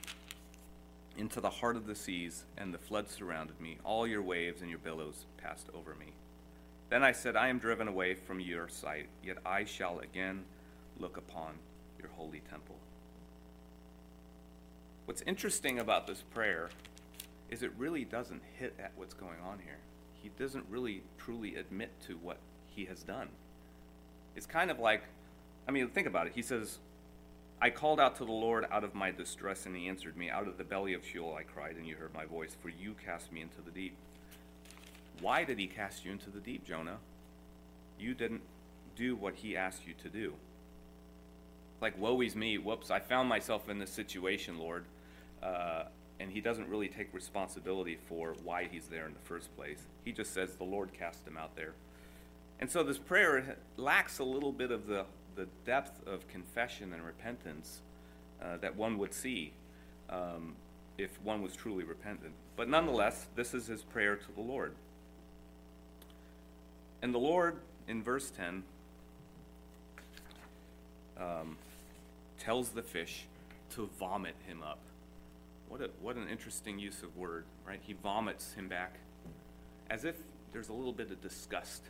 [1.16, 3.78] into the heart of the seas, and the flood surrounded me.
[3.84, 6.12] All your waves and your billows passed over me.
[6.90, 10.44] Then I said, I am driven away from your sight, yet I shall again
[10.98, 11.54] look upon
[11.98, 12.76] your holy temple.
[15.06, 16.70] What's interesting about this prayer
[17.50, 19.78] is it really doesn't hit at what's going on here.
[20.22, 22.38] He doesn't really truly admit to what
[22.74, 23.28] he has done.
[24.36, 25.02] It's kind of like,
[25.68, 26.32] I mean, think about it.
[26.34, 26.78] He says,
[27.60, 30.28] I called out to the Lord out of my distress, and he answered me.
[30.28, 32.94] Out of the belly of Sheol I cried, and you heard my voice, for you
[33.04, 33.96] cast me into the deep.
[35.20, 36.98] Why did he cast you into the deep, Jonah?
[37.98, 38.42] You didn't
[38.96, 40.34] do what he asked you to do.
[41.80, 44.84] Like, woe is me, whoops, I found myself in this situation, Lord.
[45.42, 45.84] Uh,
[46.20, 49.80] and he doesn't really take responsibility for why he's there in the first place.
[50.04, 51.74] He just says the Lord cast him out there.
[52.60, 55.04] And so this prayer lacks a little bit of the,
[55.36, 57.80] the depth of confession and repentance
[58.42, 59.52] uh, that one would see
[60.10, 60.54] um,
[60.98, 62.32] if one was truly repentant.
[62.56, 64.74] But nonetheless, this is his prayer to the Lord.
[67.02, 67.56] And the Lord,
[67.88, 68.62] in verse 10,
[71.18, 71.56] um,
[72.38, 73.26] tells the fish
[73.74, 74.78] to vomit him up.
[75.68, 77.80] What, a, what an interesting use of word, right?
[77.82, 78.94] He vomits him back
[79.90, 80.16] as if
[80.52, 81.82] there's a little bit of disgust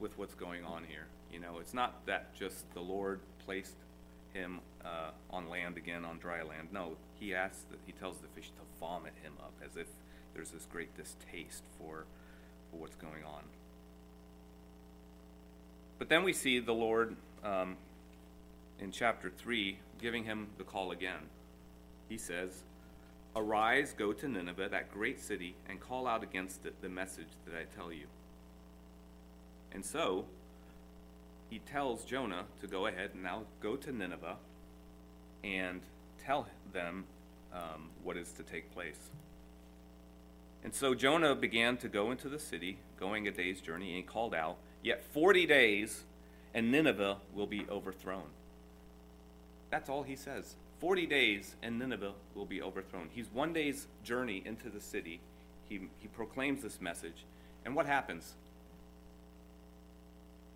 [0.00, 1.06] with what's going on here.
[1.32, 3.76] You know, it's not that just the Lord placed
[4.32, 6.68] him uh, on land again, on dry land.
[6.72, 9.86] No, he asks that he tells the fish to vomit him up as if
[10.34, 12.04] there's this great distaste for,
[12.70, 13.42] for what's going on.
[15.98, 17.76] But then we see the Lord um,
[18.78, 21.28] in chapter 3 giving him the call again.
[22.08, 22.62] He says,
[23.34, 27.54] Arise, go to Nineveh, that great city, and call out against it the message that
[27.54, 28.06] I tell you.
[29.72, 30.24] And so,
[31.50, 34.36] he tells Jonah to go ahead and now go to Nineveh
[35.42, 35.80] and
[36.24, 37.04] tell them
[37.52, 39.10] um, what is to take place.
[40.64, 44.02] And so Jonah began to go into the city, going a day's journey, and he
[44.02, 46.04] called out, Yet 40 days,
[46.54, 48.30] and Nineveh will be overthrown.
[49.70, 50.54] That's all he says.
[50.80, 53.08] 40 days, and Nineveh will be overthrown.
[53.12, 55.20] He's one day's journey into the city.
[55.68, 57.24] He, he proclaims this message.
[57.64, 58.34] And what happens?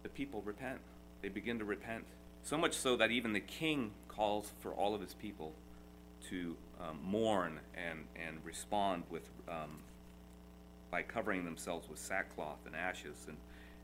[0.03, 0.79] The people repent.
[1.21, 2.05] They begin to repent.
[2.43, 5.53] So much so that even the king calls for all of his people
[6.29, 9.79] to um, mourn and, and respond with um,
[10.91, 13.37] by covering themselves with sackcloth and ashes and,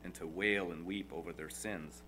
[0.03, 2.01] and to wail and weep over their sins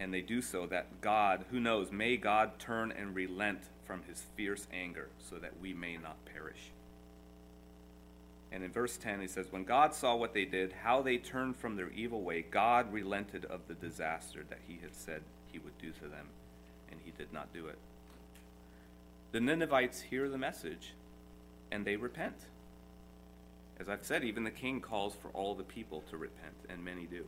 [0.00, 4.24] and they do so that God, who knows, may God turn and relent from his
[4.36, 6.70] fierce anger so that we may not perish.
[8.50, 11.56] And in verse 10, he says, When God saw what they did, how they turned
[11.56, 15.22] from their evil way, God relented of the disaster that he had said
[15.52, 16.26] he would do to them,
[16.90, 17.78] and he did not do it.
[19.32, 20.94] The Ninevites hear the message,
[21.70, 22.36] and they repent.
[23.78, 27.04] As I've said, even the king calls for all the people to repent, and many
[27.04, 27.24] do.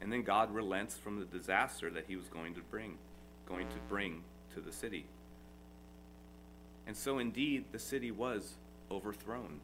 [0.00, 2.96] And then God relents from the disaster that he was going to bring,
[3.46, 4.22] going to bring
[4.54, 5.04] to the city.
[6.86, 8.54] And so indeed the city was
[8.90, 9.60] overthrown.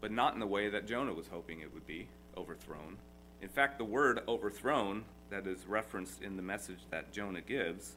[0.00, 2.96] But not in the way that Jonah was hoping it would be overthrown.
[3.42, 7.94] In fact, the word overthrown that is referenced in the message that Jonah gives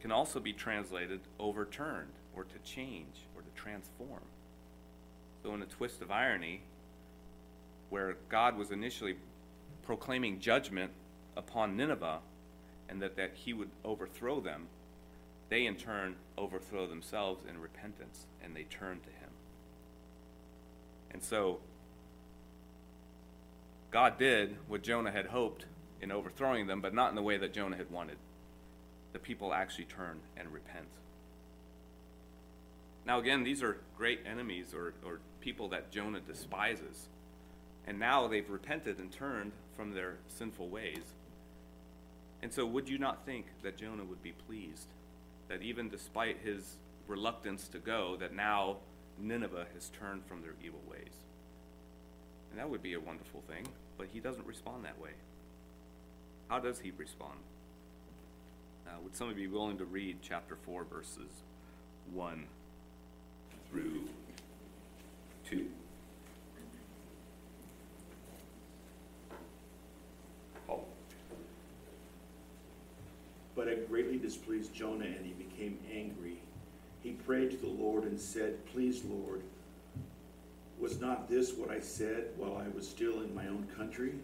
[0.00, 4.20] can also be translated overturned or to change or to transform.
[5.42, 6.62] So, in a twist of irony,
[7.90, 9.16] where God was initially
[9.82, 10.90] proclaiming judgment
[11.36, 12.18] upon Nineveh
[12.88, 14.66] and that, that he would overthrow them,
[15.48, 19.30] they in turn overthrow themselves in repentance and they turn to him.
[21.10, 21.60] And so,
[23.90, 25.66] God did what Jonah had hoped
[26.00, 28.16] in overthrowing them, but not in the way that Jonah had wanted.
[29.12, 30.88] The people actually turn and repent.
[33.06, 37.08] Now, again, these are great enemies or, or people that Jonah despises.
[37.86, 41.04] And now they've repented and turned from their sinful ways.
[42.42, 44.88] And so, would you not think that Jonah would be pleased
[45.48, 46.76] that even despite his
[47.06, 48.76] reluctance to go, that now
[49.18, 51.12] Nineveh has turned from their evil ways.
[52.50, 53.66] And that would be a wonderful thing,
[53.98, 55.10] but he doesn't respond that way.
[56.48, 57.38] How does he respond?
[58.86, 61.42] Uh, would somebody be willing to read chapter 4, verses
[62.12, 62.44] 1
[63.70, 64.08] through
[65.50, 65.66] 2?
[73.54, 76.38] But it greatly displeased Jonah, and he became angry.
[77.02, 79.42] He prayed to the Lord and said, Please, Lord,
[80.80, 84.14] was not this what I said while I was still in my own country?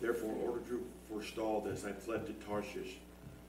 [0.00, 2.96] Therefore, in order to forestall this, I fled to Tarshish,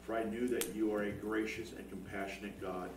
[0.01, 2.89] for I knew that you are a gracious and compassionate God,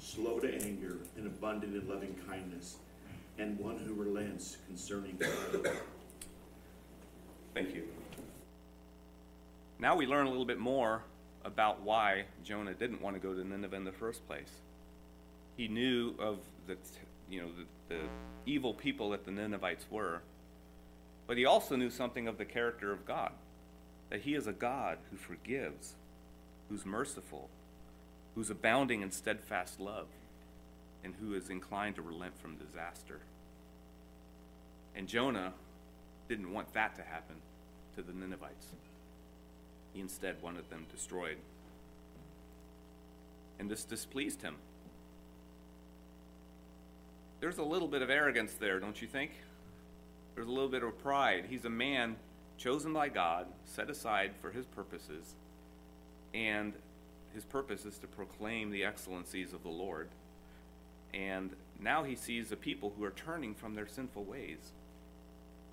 [0.00, 2.76] slow to anger and abundant in loving kindness,
[3.38, 5.72] and one who relents concerning evil.
[7.54, 7.84] Thank you.
[9.78, 11.02] Now we learn a little bit more
[11.46, 14.50] about why Jonah didn't want to go to Nineveh in the first place.
[15.56, 16.76] He knew of the,
[17.30, 17.48] you know,
[17.88, 18.02] the, the
[18.44, 20.20] evil people that the Ninevites were,
[21.26, 23.32] but he also knew something of the character of God,
[24.10, 25.94] that he is a God who forgives,
[26.68, 27.48] who's merciful,
[28.34, 30.08] who's abounding in steadfast love,
[31.04, 33.20] and who is inclined to relent from disaster.
[34.96, 35.52] And Jonah
[36.28, 37.36] didn't want that to happen
[37.94, 38.66] to the Ninevites.
[39.96, 41.38] He instead wanted them destroyed.
[43.58, 44.56] And this displeased him.
[47.40, 49.30] There's a little bit of arrogance there, don't you think?
[50.34, 51.46] There's a little bit of pride.
[51.48, 52.16] He's a man
[52.58, 55.34] chosen by God, set aside for his purposes,
[56.34, 56.74] and
[57.32, 60.10] his purpose is to proclaim the excellencies of the Lord.
[61.14, 64.72] And now he sees a people who are turning from their sinful ways,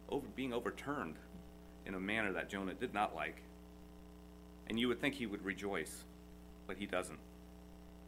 [0.08, 1.16] over, being overturned
[1.86, 3.42] in a manner that Jonah did not like.
[4.74, 6.04] And you would think he would rejoice,
[6.66, 7.20] but he doesn't.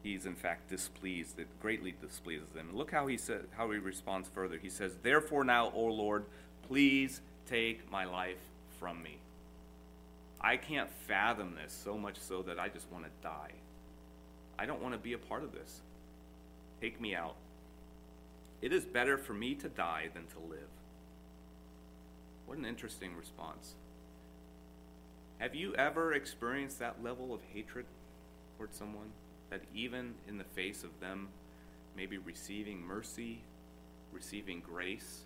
[0.01, 1.37] He's in fact displeased.
[1.37, 2.75] It greatly displeases him.
[2.75, 4.57] Look how he said how he responds further.
[4.57, 6.25] He says, Therefore now, O Lord,
[6.67, 8.39] please take my life
[8.79, 9.19] from me.
[10.41, 13.51] I can't fathom this so much so that I just want to die.
[14.57, 15.81] I don't want to be a part of this.
[16.81, 17.35] Take me out.
[18.63, 20.71] It is better for me to die than to live.
[22.47, 23.75] What an interesting response.
[25.39, 27.85] Have you ever experienced that level of hatred
[28.57, 29.11] toward someone?
[29.49, 31.27] That even in the face of them
[31.95, 33.41] maybe receiving mercy,
[34.11, 35.23] receiving grace,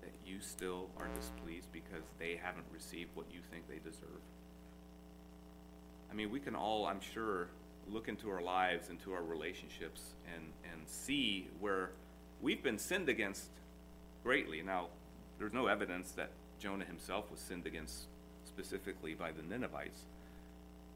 [0.00, 4.20] that you still are displeased because they haven't received what you think they deserve?
[6.10, 7.48] I mean, we can all, I'm sure,
[7.88, 10.02] look into our lives, into our relationships,
[10.34, 11.90] and, and see where
[12.40, 13.48] we've been sinned against
[14.24, 14.60] greatly.
[14.62, 14.88] Now,
[15.38, 18.06] there's no evidence that Jonah himself was sinned against
[18.60, 20.04] specifically by the Ninevites,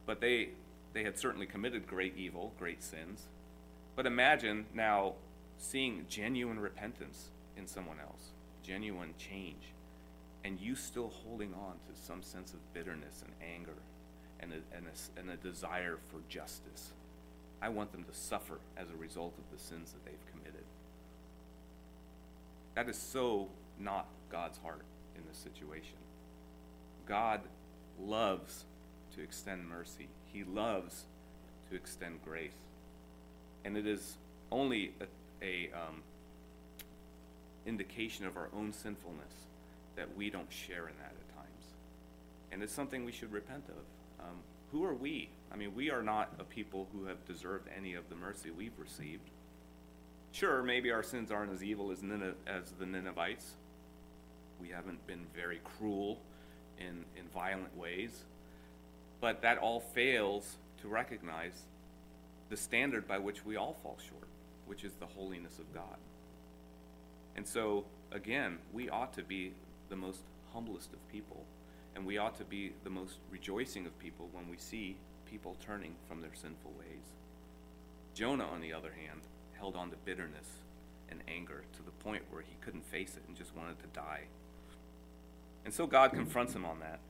[0.04, 0.50] but they,
[0.92, 3.22] they had certainly committed great evil, great sins.
[3.96, 5.14] But imagine now
[5.58, 9.72] seeing genuine repentance in someone else, genuine change,
[10.44, 13.76] and you still holding on to some sense of bitterness and anger
[14.40, 16.92] and a, and a, and a desire for justice.
[17.62, 20.64] I want them to suffer as a result of the sins that they've committed.
[22.74, 23.48] That is so
[23.80, 24.82] not God's heart
[25.16, 26.03] in this situation.
[27.06, 27.40] God
[28.00, 28.64] loves
[29.14, 31.04] to extend mercy, He loves
[31.70, 32.52] to extend grace.
[33.64, 34.16] And it is
[34.50, 36.02] only a, a um,
[37.66, 39.32] indication of our own sinfulness
[39.96, 41.64] that we don't share in that at times.
[42.52, 44.26] And it's something we should repent of.
[44.26, 44.36] Um,
[44.72, 45.30] who are we?
[45.52, 48.78] I mean, we are not a people who have deserved any of the mercy we've
[48.78, 49.30] received.
[50.32, 53.52] Sure, maybe our sins aren't as evil as, Nineveh, as the Ninevites.
[54.60, 56.18] We haven't been very cruel
[56.78, 58.24] in, in violent ways.
[59.20, 61.62] But that all fails to recognize
[62.50, 64.28] the standard by which we all fall short,
[64.66, 65.96] which is the holiness of God.
[67.36, 69.52] And so, again, we ought to be
[69.88, 70.20] the most
[70.52, 71.44] humblest of people,
[71.94, 74.96] and we ought to be the most rejoicing of people when we see
[75.28, 77.14] people turning from their sinful ways.
[78.14, 79.20] Jonah, on the other hand,
[79.58, 80.48] held on to bitterness
[81.08, 84.22] and anger to the point where he couldn't face it and just wanted to die.
[85.64, 87.00] And so God confronts him on that.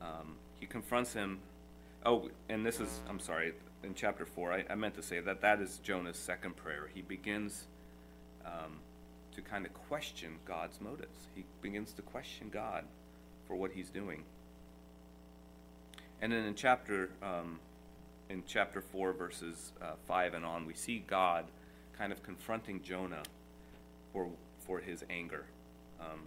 [0.00, 1.38] Um, he confronts him.
[2.04, 3.52] Oh, and this is, I'm sorry,
[3.82, 6.88] in chapter 4, I, I meant to say that that is Jonah's second prayer.
[6.94, 7.64] He begins
[8.44, 8.78] um,
[9.34, 11.28] to kind of question God's motives.
[11.34, 12.84] He begins to question God
[13.46, 14.24] for what he's doing.
[16.22, 17.58] And then in chapter, um,
[18.30, 21.44] in chapter 4, verses uh, 5 and on, we see God
[21.98, 23.22] kind of confronting Jonah
[24.12, 24.28] for,
[24.66, 25.44] for his anger.
[26.00, 26.20] Um,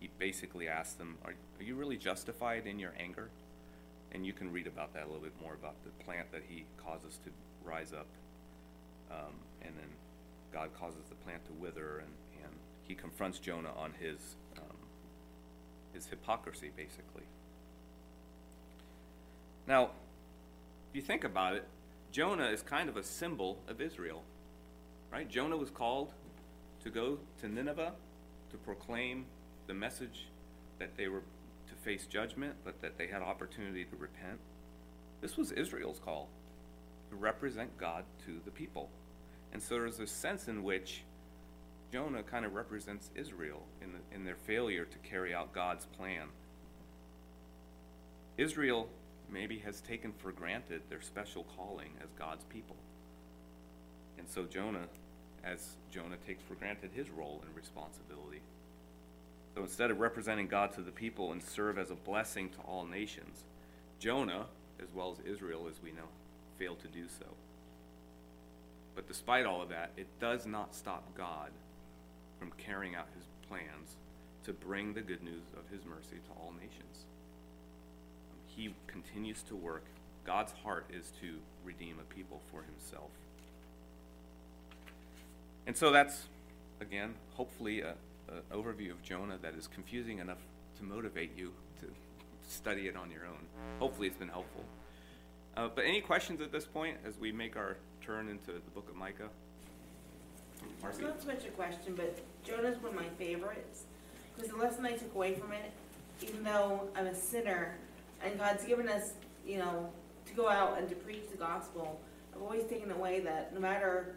[0.00, 3.30] he basically asks them, are, are you really justified in your anger?
[4.12, 6.64] And you can read about that a little bit more about the plant that he
[6.82, 7.30] causes to
[7.64, 8.06] rise up.
[9.10, 9.88] Um, and then
[10.52, 12.10] God causes the plant to wither, and,
[12.42, 14.18] and he confronts Jonah on his,
[14.58, 14.76] um,
[15.92, 17.24] his hypocrisy, basically.
[19.66, 19.90] Now,
[20.90, 21.66] if you think about it,
[22.12, 24.22] Jonah is kind of a symbol of Israel,
[25.12, 25.28] right?
[25.28, 26.12] Jonah was called
[26.84, 27.92] to go to Nineveh
[28.56, 29.26] to proclaim
[29.66, 30.28] the message
[30.78, 31.22] that they were
[31.68, 34.38] to face judgment, but that they had opportunity to repent.
[35.20, 36.28] This was Israel's call
[37.10, 38.88] to represent God to the people.
[39.52, 41.02] And so there's a sense in which
[41.92, 46.28] Jonah kind of represents Israel in, the, in their failure to carry out God's plan.
[48.36, 48.88] Israel
[49.30, 52.76] maybe has taken for granted their special calling as God's people.
[54.18, 54.88] And so Jonah,
[55.46, 58.40] as Jonah takes for granted his role and responsibility.
[59.54, 62.84] So instead of representing God to the people and serve as a blessing to all
[62.84, 63.44] nations,
[63.98, 64.46] Jonah,
[64.82, 66.08] as well as Israel as we know,
[66.58, 67.26] failed to do so.
[68.94, 71.50] But despite all of that, it does not stop God
[72.38, 73.96] from carrying out his plans
[74.44, 77.04] to bring the good news of his mercy to all nations.
[78.46, 79.84] He continues to work.
[80.24, 83.10] God's heart is to redeem a people for himself.
[85.66, 86.26] And so that's,
[86.80, 87.94] again, hopefully an
[88.52, 90.38] overview of Jonah that is confusing enough
[90.78, 91.86] to motivate you to
[92.48, 93.46] study it on your own.
[93.78, 94.64] Hopefully it's been helpful.
[95.56, 98.88] Uh, but any questions at this point as we make our turn into the book
[98.88, 99.28] of Micah?
[100.74, 101.02] It's Marcy?
[101.02, 103.84] not so much a question, but Jonah's one of my favorites.
[104.36, 105.72] Because the lesson I took away from it,
[106.22, 107.76] even though I'm a sinner,
[108.22, 109.14] and God's given us,
[109.46, 109.90] you know,
[110.26, 112.00] to go out and to preach the gospel,
[112.34, 114.16] I've always taken away that no matter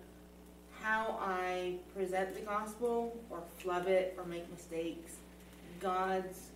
[0.81, 5.13] how I present the gospel, or flub it, or make mistakes,
[5.79, 6.49] God's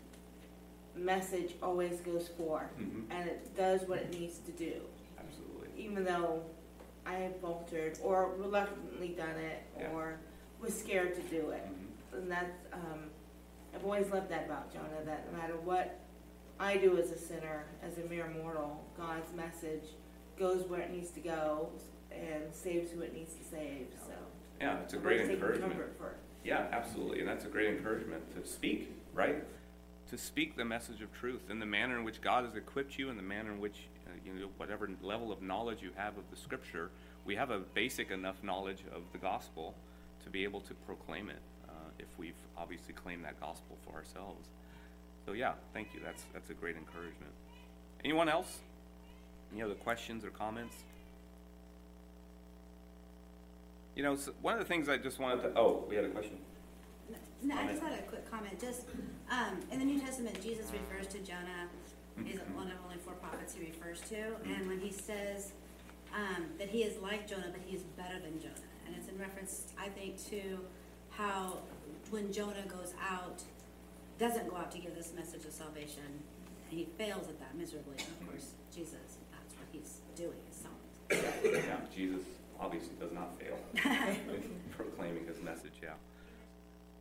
[0.95, 3.05] message always goes forth, Mhm.
[3.09, 4.81] and it does what it needs to do
[5.17, 5.69] Absolutely.
[5.83, 6.43] even though
[7.05, 9.91] I have faltered or reluctantly done it Yeah.
[9.91, 10.19] or
[10.61, 11.63] was scared to do it.
[11.65, 12.17] Mhm.
[12.19, 13.09] And that's, um,
[13.73, 15.99] I've always loved that about Jonah, that no matter what
[16.59, 19.95] I do as a sinner, as a mere mortal, God's message
[20.37, 21.69] goes where it needs to go
[22.13, 24.13] and saves who it needs to save, so.
[24.61, 25.73] Yeah, it's a great encouragement.
[25.73, 26.17] comfort for it.
[26.43, 29.43] Yeah, absolutely, and that's a great encouragement to speak, right?
[30.09, 33.09] To speak the message of truth in the manner in which God has equipped you,
[33.09, 36.23] in the manner in which, uh, you know, whatever level of knowledge you have of
[36.29, 36.91] the scripture,
[37.25, 39.73] we have a basic enough knowledge of the gospel
[40.23, 44.47] to be able to proclaim it, uh, if we've obviously claimed that gospel for ourselves.
[45.25, 47.31] So yeah, thank you, that's, that's a great encouragement.
[48.03, 48.59] Anyone else?
[49.53, 50.75] Any other questions or comments?
[53.95, 56.09] You know, s one of the things I just wanted to, oh, we had a
[56.09, 56.37] question?
[57.43, 58.85] No, I just had a quick comment, just,
[59.29, 61.67] um, in the New Testament, Jesus refers to Jonah,
[62.23, 65.51] he's one of only four prophets he refers to, and when he says,
[66.15, 69.17] um, that he is like Jonah, but he is better than Jonah, and it's in
[69.19, 70.59] reference, I think, to
[71.09, 71.57] how
[72.11, 73.43] when Jonah goes out,
[74.17, 76.23] doesn't go out to give this message of salvation,
[76.69, 80.69] and he fails at that miserably, and of course, Jesus, that's what he's doing, so.
[81.11, 82.23] Yeah, Jesus
[82.59, 84.43] obviously does not fail in
[84.75, 85.89] proclaiming his message, yeah.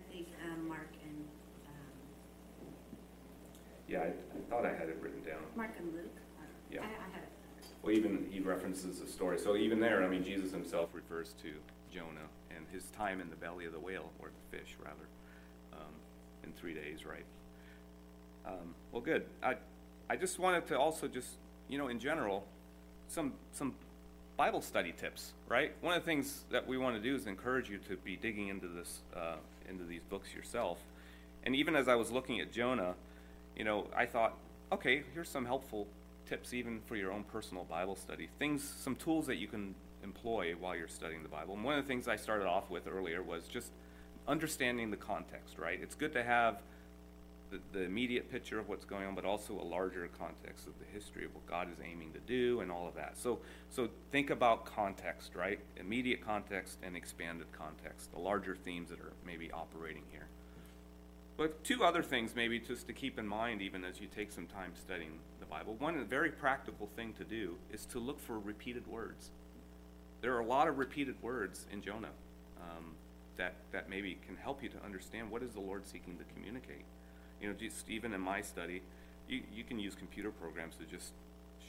[0.00, 1.24] I think, um, Mark and,
[1.68, 2.68] um,
[3.88, 5.42] Yeah, I, I thought I had it written down.
[5.56, 6.80] Mark and Luke, I, Yeah.
[6.80, 7.28] I had it.
[7.82, 11.52] Well, even, he references the story, so even there, I mean, Jesus himself refers to
[11.92, 15.08] Jonah and his time in the belly of the whale, or the fish, rather,
[15.72, 15.92] um,
[16.44, 17.24] in three days, right?
[18.46, 19.24] Um, well, good.
[19.42, 19.56] I,
[20.08, 21.30] I just wanted to also just,
[21.68, 22.44] you know, in general,
[23.08, 23.74] some, some
[24.36, 25.72] Bible study tips, right?
[25.80, 28.48] One of the things that we want to do is encourage you to be digging
[28.48, 29.36] into this, uh,
[29.68, 30.78] into these books yourself.
[31.44, 32.94] And even as I was looking at Jonah,
[33.56, 34.34] you know, I thought,
[34.70, 35.86] okay, here's some helpful
[36.26, 38.28] tips even for your own personal Bible study.
[38.38, 41.54] Things, some tools that you can employ while you're studying the Bible.
[41.54, 43.70] And one of the things I started off with earlier was just
[44.26, 45.78] understanding the context, right?
[45.82, 46.62] It's good to have
[47.52, 50.86] the, the immediate picture of what's going on, but also a larger context of the
[50.92, 53.18] history of what God is aiming to do and all of that.
[53.18, 53.38] So,
[53.70, 55.60] so think about context, right?
[55.76, 60.26] Immediate context and expanded context, the larger themes that are maybe operating here.
[61.36, 64.46] But two other things, maybe just to keep in mind, even as you take some
[64.46, 65.76] time studying the Bible.
[65.78, 69.30] One very practical thing to do is to look for repeated words.
[70.20, 72.10] There are a lot of repeated words in Jonah
[72.60, 72.94] um,
[73.36, 76.84] that that maybe can help you to understand what is the Lord seeking to communicate.
[77.42, 78.82] You know, just even in my study,
[79.28, 81.12] you you can use computer programs to just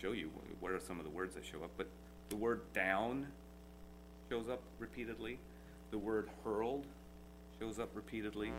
[0.02, 1.72] show you wh- what are some of the words that show up.
[1.76, 1.88] But
[2.30, 3.28] the word down
[4.30, 5.40] shows up repeatedly.
[5.92, 6.86] The word hurled
[7.60, 8.52] shows up repeatedly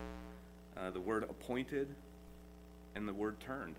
[0.77, 1.95] uh, the word appointed,
[2.95, 3.77] and the word turned.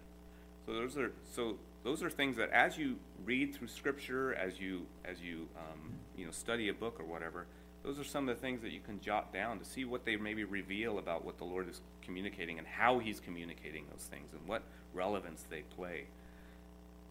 [0.65, 4.85] So those are, so those are things that as you read through scripture, as you,
[5.03, 7.45] as you, um, you know, study a book or whatever,
[7.85, 10.15] those are some of the things that you can jot down to see what they
[10.15, 14.47] maybe reveal about what the Lord is communicating and how he's communicating those things and
[14.47, 14.63] what
[14.93, 16.05] relevance they play.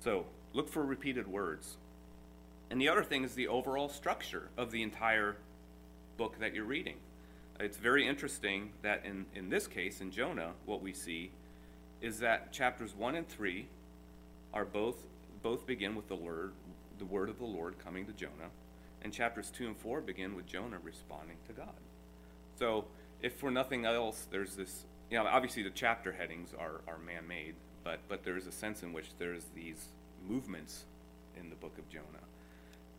[0.00, 1.76] So look for repeated words.
[2.70, 5.36] And the other thing is the overall structure of the entire
[6.16, 6.96] book that you're reading.
[7.60, 11.30] It's very interesting that in, in this case, in Jonah, what we see
[12.00, 13.68] is that chapters one and three
[14.52, 14.96] are both
[15.42, 16.52] both begin with the word
[16.98, 18.50] the word of the Lord coming to Jonah,
[19.04, 21.74] and chapters two and four begin with Jonah responding to God.
[22.58, 22.86] So
[23.22, 27.28] if for nothing else, there's this you know, obviously the chapter headings are, are man
[27.28, 29.88] made, but but there's a sense in which there's these
[30.26, 30.84] movements
[31.38, 32.24] in the book of Jonah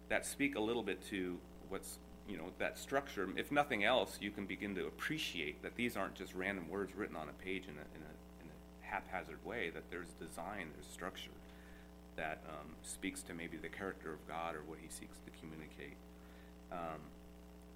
[0.10, 1.38] that speak a little bit to
[1.70, 1.98] what's
[2.28, 6.16] you know that structure if nothing else you can begin to appreciate that these aren't
[6.16, 9.70] just random words written on a page in a, in a, in a haphazard way
[9.70, 11.32] that there's design there's structure
[12.16, 15.98] that um, speaks to maybe the character of god or what he seeks to communicate
[16.72, 17.00] um,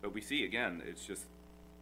[0.02, 1.26] but we see again it's just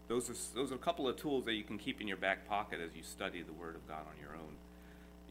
[0.08, 2.47] those are those are a couple of tools that you can keep in your back
[2.47, 4.55] pocket as you study the word of god on your own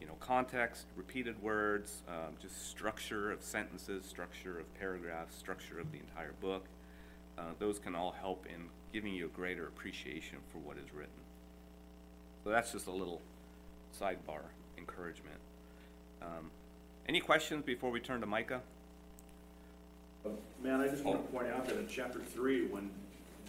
[0.00, 5.90] you know, context, repeated words, um, just structure of sentences, structure of paragraphs, structure of
[5.92, 6.64] the entire book.
[7.38, 11.12] Uh, those can all help in giving you a greater appreciation for what is written.
[12.44, 13.20] So that's just a little
[13.98, 14.42] sidebar
[14.78, 15.40] encouragement.
[16.22, 16.50] Um,
[17.08, 18.60] any questions before we turn to Micah?
[20.62, 22.90] Man, I just want to point out that in chapter three, when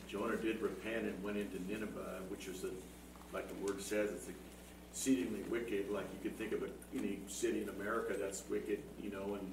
[0.08, 2.70] Jonah did repent and went into Nineveh, which is a,
[3.34, 4.28] like the word says, it's
[4.92, 9.10] exceedingly wicked, like you could think of a, any city in America that's wicked, you
[9.10, 9.52] know, and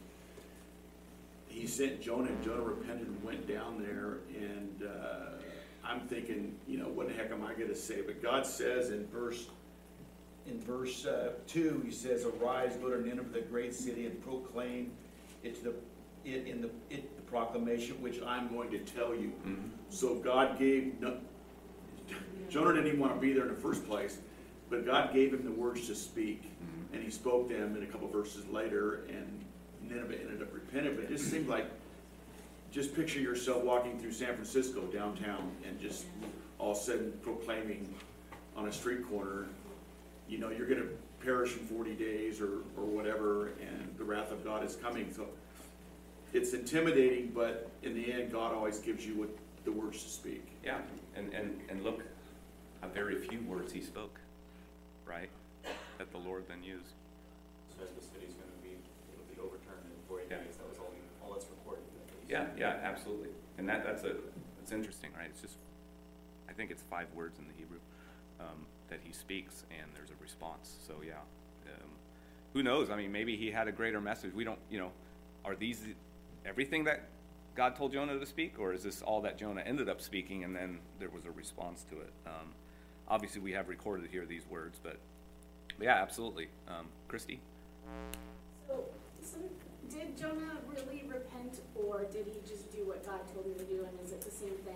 [1.49, 5.31] he sent Jonah, and Jonah repented and went down there, and, uh,
[5.87, 8.01] I'm thinking, you know, what the heck am I gonna say?
[8.01, 9.47] But God says in verse,
[10.47, 14.93] in verse, uh, two, he says, arise, go to Nineveh, the great city, and proclaim
[15.43, 15.75] it to the,
[16.25, 19.33] it in the, it, the proclamation which I'm going to tell you.
[19.89, 21.17] So God gave, no,
[22.51, 24.19] Jonah didn't even wanna be there in the first place,
[24.71, 26.43] but God gave him the words to speak,
[26.93, 29.45] and he spoke them in a couple verses later, and
[29.89, 31.67] Nineveh ended up repenting, but it just seemed like,
[32.71, 36.07] just picture yourself walking through San Francisco downtown and just
[36.59, 37.89] all of a sudden proclaiming
[38.57, 39.47] on a street corner,
[40.35, 44.43] you know, you're gonna perish in forty days or, or whatever, and the wrath of
[44.43, 45.29] God is coming, so
[46.33, 49.29] it's intimidating, but in the end, God always gives you what,
[49.65, 50.45] the words to speak.
[50.65, 50.79] Yeah,
[51.15, 52.03] and, and, and look
[52.81, 54.19] how very few words he spoke,
[55.07, 55.31] right?
[55.99, 56.91] That the Lord then used.
[57.79, 58.75] Says the city's gonna be,
[59.15, 60.39] it'll be overturned in forty Yeah.
[60.39, 60.91] days, that was all,
[61.25, 61.85] all that's recorded.
[62.29, 63.29] Yeah, yeah, absolutely.
[63.59, 64.17] And that, that's a,
[64.61, 65.29] it's interesting, right?
[65.31, 65.59] It's just,
[66.49, 67.79] I think it's five words in the Hebrew,
[68.41, 71.15] um, that he speaks and there's a response, so yeah.
[71.67, 71.91] Um,
[72.53, 72.91] Who knows?
[72.91, 74.33] I mean, maybe he had a greater message.
[74.35, 74.91] We don't, you know,
[75.45, 75.83] are these
[76.45, 77.09] everything that
[77.55, 78.59] God told Jonah to speak?
[78.59, 81.85] Or is this all that Jonah ended up speaking and then there was a response
[81.91, 82.13] to it?
[82.27, 82.55] Um,
[83.09, 84.99] obviously, we have recorded here these words, but,
[85.79, 86.49] but yeah, absolutely.
[86.69, 87.41] Um, Christy?
[88.67, 88.85] So,
[89.23, 89.39] so
[89.89, 93.85] did Jonah really repent, or did he just do what God told him to do,
[93.85, 94.75] and is it the same thing?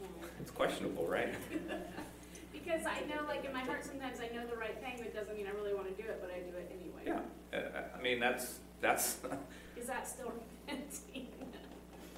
[0.00, 1.34] And It's questionable, right?
[2.62, 5.14] because I know, like in my heart, sometimes I know the right thing, but it
[5.14, 7.20] doesn't mean I really want to do it, but I do it anyway.
[7.52, 9.18] Yeah, uh, I mean, that's, that's,
[9.76, 10.32] Is that still
[10.66, 11.28] repenting?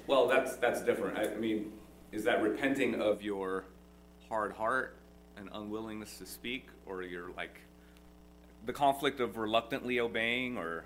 [0.07, 1.17] well, that's, that's different.
[1.17, 1.71] I mean,
[2.11, 3.65] is that repenting of your
[4.29, 4.95] hard heart
[5.37, 7.59] and unwillingness to speak, or your like,
[8.65, 10.83] the conflict of reluctantly obeying, or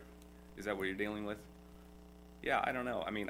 [0.58, 1.38] is that what you're dealing with?
[2.42, 3.04] Yeah, I don't know.
[3.06, 3.30] I mean,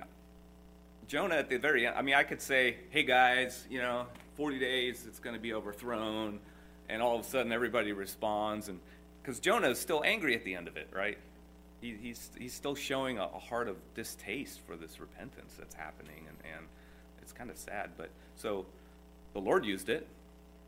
[1.08, 4.08] Jonah at the very end, I mean, I could say, hey guys, you know,
[4.38, 6.40] 40 days, it's going to be overthrown.
[6.88, 8.70] And all of a sudden, everybody responds.
[8.70, 8.80] And
[9.22, 11.18] because Jonah is still angry at the end of it, right?
[11.82, 16.26] He, he's, he's still showing a, a heart of distaste for this repentance that's happening.
[16.28, 16.66] And, and
[17.22, 17.90] it's kind of sad.
[17.98, 18.66] But so
[19.34, 20.08] the Lord used it,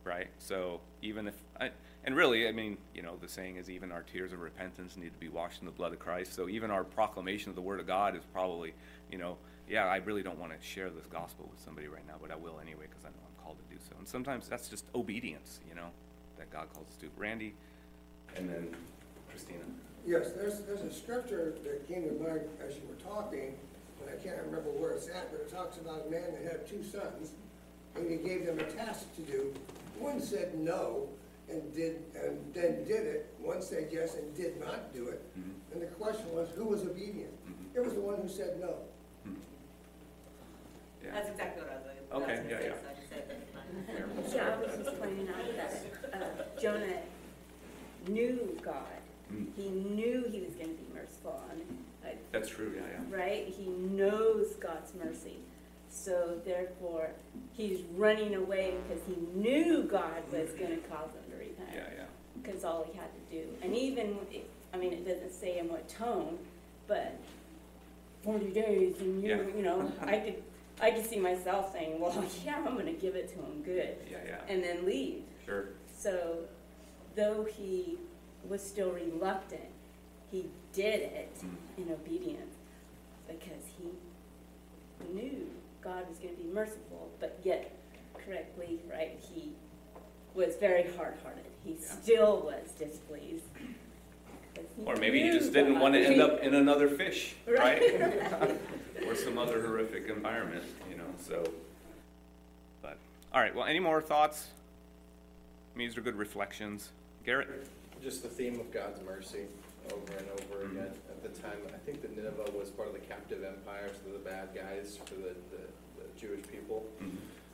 [0.03, 0.27] right?
[0.39, 1.69] So even if, I,
[2.03, 5.13] and really, I mean, you know, the saying is even our tears of repentance need
[5.13, 6.33] to be washed in the blood of Christ.
[6.33, 8.73] So even our proclamation of the Word of God is probably,
[9.11, 9.37] you know,
[9.69, 12.35] yeah, I really don't want to share this gospel with somebody right now, but I
[12.35, 13.13] will anyway because I'm
[13.49, 13.95] called to do so.
[13.97, 15.89] And sometimes that's just obedience, you know,
[16.37, 17.07] that God calls us to.
[17.17, 17.55] Randy,
[18.35, 18.75] and then
[19.29, 19.63] Christina.
[20.05, 23.55] Yes, there's, there's a scripture that came to mind as you were talking,
[24.01, 26.67] and I can't remember where it's at, but it talks about a man that had
[26.67, 27.31] two sons,
[27.95, 29.53] and he gave them a task to do.
[29.97, 31.09] One said no,
[31.49, 35.21] and did, and then did it, one said yes and did not do it.
[35.37, 35.73] Mm-hmm.
[35.73, 37.33] And the question was, who was obedient?
[37.49, 37.77] Mm-hmm.
[37.77, 38.75] It was the one who said no.
[39.27, 39.33] Mm-hmm.
[41.03, 41.11] Yeah.
[41.13, 42.69] That's exactly what I was going to Okay, yeah, yeah.
[42.69, 44.35] so I just said that.
[44.35, 47.01] Yeah, I was just pointing out that uh, Jonah
[48.07, 48.99] knew God
[49.33, 49.45] Mm.
[49.55, 51.61] He knew he was gonna be merciful on,
[52.03, 53.15] uh, That's true, yeah, yeah.
[53.15, 53.47] right?
[53.47, 55.37] He knows God's mercy.
[55.91, 57.11] So therefore,
[57.53, 61.69] he's running away because he knew God was gonna cause him to repent.
[61.73, 62.03] Yeah, yeah.
[62.41, 64.17] Because all he had to do, and even,
[64.73, 66.37] I mean, it doesn't say in what tone,
[66.87, 67.15] but
[68.23, 69.37] forty days and Yeah.
[69.37, 70.43] you, you know, I could,
[70.81, 74.17] I could see myself saying, well, yeah, I'm gonna give it to him good, Yeah,
[74.25, 75.23] yeah, and then leave.
[75.45, 75.69] sure.
[75.97, 76.39] So,
[77.15, 77.97] though he
[78.47, 79.61] was still reluctant,
[80.31, 81.55] he did it Mm.
[81.87, 82.55] in obedience
[83.27, 83.89] because he
[85.13, 85.47] knew
[85.81, 87.71] God was going to be merciful, but yet
[88.13, 89.17] correctly, right?
[89.19, 89.53] He
[90.35, 91.45] was very hard-hearted.
[91.63, 91.87] He Yeah.
[91.87, 93.45] still was displeased.
[94.75, 97.99] 'Cause Or maybe he knew just didn't want to end up in another fish, right?
[97.99, 98.59] Right.
[99.07, 101.41] Or some other horrific environment, you know, so.
[102.81, 102.97] But,
[103.33, 104.47] all right, well, any more thoughts?
[105.73, 106.89] I mean, these are good reflections.
[107.25, 107.47] Garrett?
[108.03, 109.45] Just the theme of God's mercy
[109.91, 110.71] over and over Mhm.
[110.71, 110.91] again.
[111.09, 114.19] At the time, I think that Nineveh was part of the captive empire, so the
[114.19, 115.63] bad guys for the, the,
[115.97, 116.85] the Jewish people.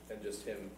[0.10, 0.72] And just him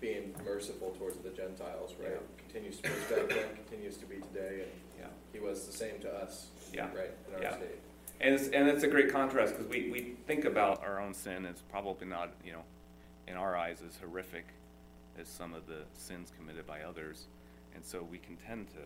[0.00, 2.12] being merciful towards the Gentiles, right?
[2.12, 2.18] Yeah.
[2.52, 5.06] Continues to be back then, continues to be today, and Yeah.
[5.32, 6.88] he was the same to us, Yeah.
[6.94, 7.56] right, in our Yeah.
[7.56, 7.78] state.
[8.20, 11.46] And it's, and it's a great contrast because we, we think about our own sin
[11.46, 12.64] as probably not, you know,
[13.28, 14.46] in our eyes as horrific
[15.18, 17.26] as some of the sins committed by others.
[17.74, 18.80] And so we can tend to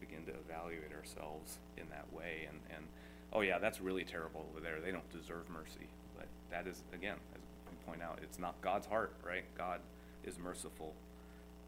[0.00, 2.86] begin to evaluate ourselves in that way and, and,
[3.32, 4.80] oh yeah, that's really terrible over there.
[4.80, 5.88] They don't deserve mercy.
[6.16, 7.40] But that is, again, as
[7.70, 9.44] we point out, it's not God's heart, right?
[9.56, 9.80] God
[10.24, 10.94] is merciful.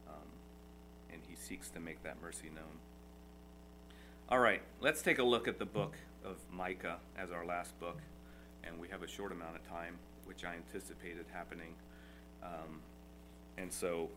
[0.07, 0.15] Um,
[1.11, 2.77] and he seeks to make that mercy known.
[4.29, 5.93] All right, let's take a look at the book
[6.25, 8.01] of Micah as our last book.
[8.65, 11.73] And we have a short amount of time, which I anticipated happening.
[12.43, 12.81] Um,
[13.57, 14.09] and so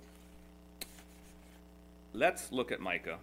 [2.13, 3.19] let's look at Micah.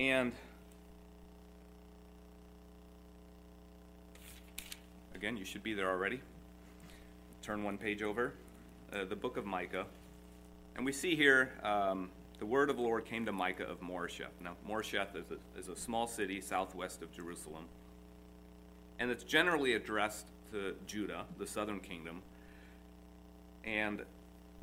[0.00, 0.32] And
[5.14, 6.20] again, you should be there already.
[7.40, 8.34] Turn one page over.
[8.92, 9.86] Uh, the book of Micah.
[10.74, 14.40] And we see here um, the word of the Lord came to Micah of Moresheth.
[14.42, 17.64] Now, Moresheth is a, is a small city southwest of Jerusalem.
[18.98, 22.22] And it's generally addressed to Judah, the southern kingdom.
[23.64, 24.02] And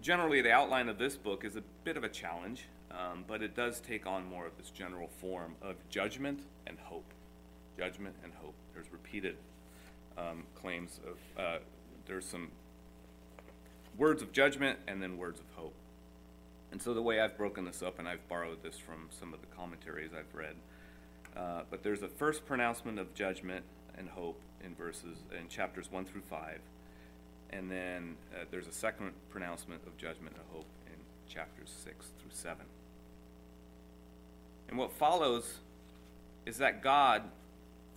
[0.01, 3.55] generally, the outline of this book is a bit of a challenge, um, but it
[3.55, 7.11] does take on more of this general form of judgment and hope.
[7.77, 8.53] Judgment and hope.
[8.73, 9.35] There's repeated
[10.17, 11.57] um, claims of, uh,
[12.05, 12.49] there's some
[13.97, 15.73] words of judgment and then words of hope.
[16.73, 19.41] And so the way I've broken this up, and I've borrowed this from some of
[19.41, 20.55] the commentaries I've read,
[21.37, 23.63] uh, but there's a first pronouncement of judgment
[23.95, 26.61] and hope in verses in chapters one through five,
[27.51, 30.95] and then uh, there's a second pronouncement of judgment and hope in
[31.31, 32.65] chapters six through seven.
[34.67, 35.59] And what follows
[36.47, 37.21] is that God,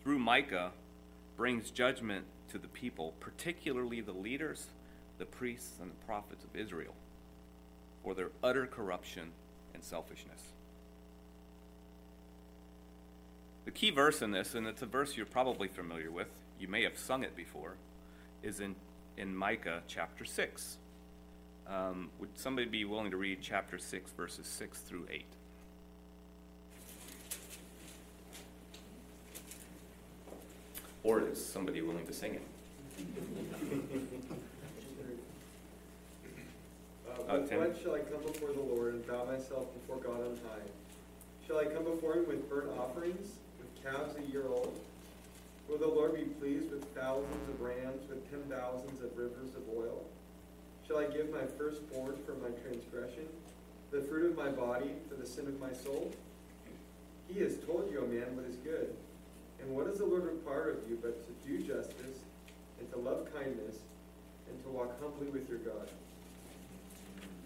[0.03, 0.71] through Micah,
[1.39, 4.67] brings judgment to the people, particularly the leaders,
[5.17, 6.93] the priests, and the prophets of Israel
[8.07, 9.33] for their utter corruption
[9.75, 10.41] and selfishness.
[13.65, 16.29] The key verse in this, and it's a verse you're probably familiar with,
[16.61, 17.75] you may have sung it before,
[18.45, 18.77] is in,
[19.17, 20.77] in Micah chapter 6.
[21.67, 25.25] Um, would somebody be willing to read chapter 6, verses 6 through 8?
[31.03, 32.43] Or is somebody willing to sing it?
[37.17, 40.39] Uh, with what shall I come before the Lord and bow myself before God on
[40.49, 40.67] high?
[41.47, 44.79] Shall I come before him with burnt offerings, with calves a year old?
[45.69, 49.63] Will the Lord be pleased with thousands of rams, with ten thousands of rivers of
[49.77, 50.05] oil?
[50.87, 53.27] Shall I give my firstborn for my transgression,
[53.91, 56.13] the fruit of my body for the sin of my soul?
[57.29, 58.95] He has told you, O man, what is good.
[59.61, 62.21] And what does the Lord require of you but to do justice,
[62.79, 63.79] and to love kindness,
[64.49, 65.89] and to walk humbly with your God?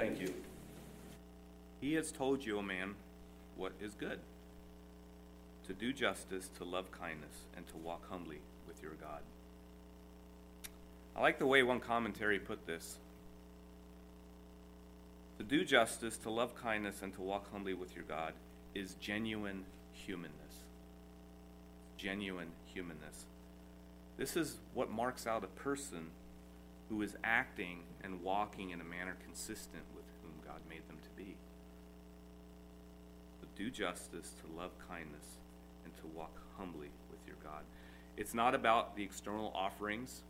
[0.01, 0.33] Thank you.
[1.83, 2.95] He has told you, O man,
[3.55, 4.19] what is good
[5.67, 9.21] to do justice, to love kindness, and to walk humbly with your God.
[11.15, 12.97] I like the way one commentary put this.
[15.37, 18.33] To do justice, to love kindness, and to walk humbly with your God
[18.75, 20.65] is genuine humanness.
[21.99, 23.27] Genuine humanness.
[24.17, 26.07] This is what marks out a person
[26.89, 31.11] who is acting and walking in a manner consistent with whom God made them to
[31.17, 31.37] be.
[33.41, 35.39] To do justice, to love kindness,
[35.85, 37.63] and to walk humbly with your God.
[38.17, 40.23] It's not about the external offerings.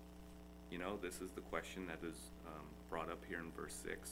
[0.70, 2.16] You know, this is the question that is
[2.46, 4.10] um, brought up here in verse 6.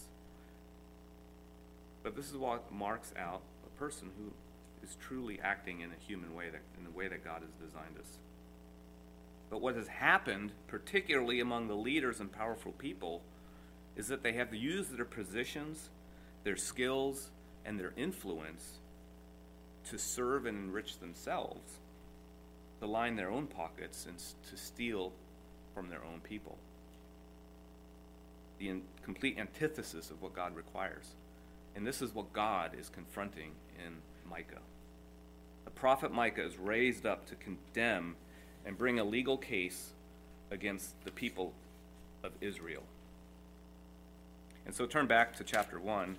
[2.02, 4.32] But this is what marks out a person who
[4.82, 7.98] is truly acting in a human way, that, in the way that God has designed
[8.00, 8.18] us.
[9.50, 13.22] But what has happened, particularly among the leaders and powerful people,
[13.98, 15.90] is that they have to use their positions,
[16.44, 17.30] their skills,
[17.66, 18.78] and their influence
[19.90, 21.80] to serve and enrich themselves,
[22.80, 24.16] to line their own pockets, and
[24.48, 25.12] to steal
[25.74, 26.56] from their own people.
[28.58, 31.14] The in- complete antithesis of what God requires.
[31.74, 33.50] And this is what God is confronting
[33.84, 33.94] in
[34.30, 34.62] Micah.
[35.64, 38.14] The prophet Micah is raised up to condemn
[38.64, 39.90] and bring a legal case
[40.50, 41.52] against the people
[42.22, 42.82] of Israel.
[44.68, 46.14] And so turn back to chapter 1,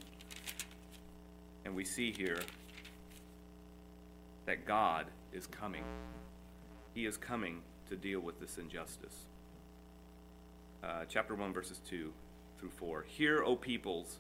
[1.66, 2.40] and we see here
[4.48, 5.84] that God is coming.
[6.96, 9.28] He is coming to deal with this injustice.
[10.84, 12.12] Uh, chapter 1, verses 2
[12.60, 13.04] through 4.
[13.04, 14.18] Hear, O peoples,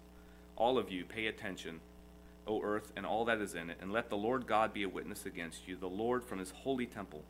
[0.56, 1.80] all of you, pay attention,
[2.46, 4.90] O earth and all that is in it, and let the Lord God be a
[4.90, 7.24] witness against you, the Lord from his holy temple.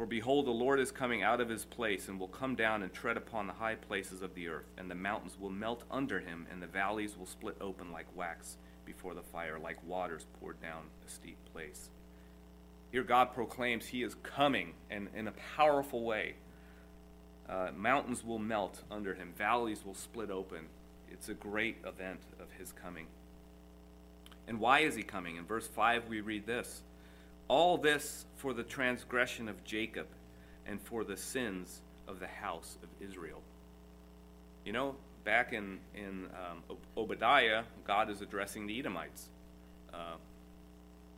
[0.00, 2.90] For behold, the Lord is coming out of his place, and will come down and
[2.90, 6.46] tread upon the high places of the earth, and the mountains will melt under him,
[6.50, 10.84] and the valleys will split open like wax before the fire, like waters poured down
[11.06, 11.90] a steep place.
[12.90, 16.36] Here God proclaims he is coming, and in a powerful way.
[17.46, 20.60] Uh, mountains will melt under him, valleys will split open.
[21.12, 23.06] It's a great event of his coming.
[24.48, 25.36] And why is he coming?
[25.36, 26.84] In verse 5, we read this
[27.50, 30.06] All this for the transgression of Jacob
[30.66, 33.42] and for the sins of the house of Israel.
[34.64, 34.94] You know,
[35.24, 39.30] back in, in um, Obadiah, God is addressing the Edomites,
[39.92, 40.14] uh,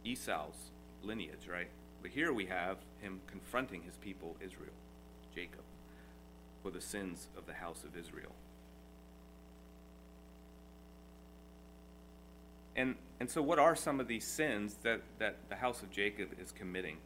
[0.07, 0.71] Esau's
[1.03, 1.69] lineage, right?
[2.01, 4.73] But here we have him confronting his people, Israel,
[5.35, 5.65] Jacob,
[6.63, 8.33] for the sins of the house of Israel.
[12.77, 16.31] And, and so, what are some of these sins that, that the house of Jacob
[16.41, 16.97] is committing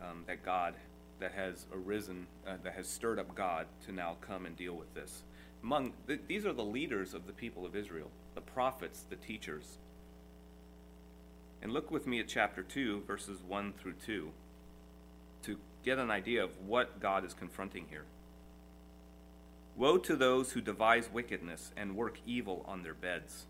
[0.00, 0.74] um, that God,
[1.20, 4.92] that has arisen, uh, that has stirred up God to now come and deal with
[4.94, 5.24] this?
[5.62, 9.78] Among th- these are the leaders of the people of Israel, the prophets, the teachers.
[11.62, 14.30] And look with me at chapter 2, verses 1 through 2,
[15.42, 18.04] to get an idea of what God is confronting here.
[19.76, 23.46] Woe to those who devise wickedness and work evil on their beds.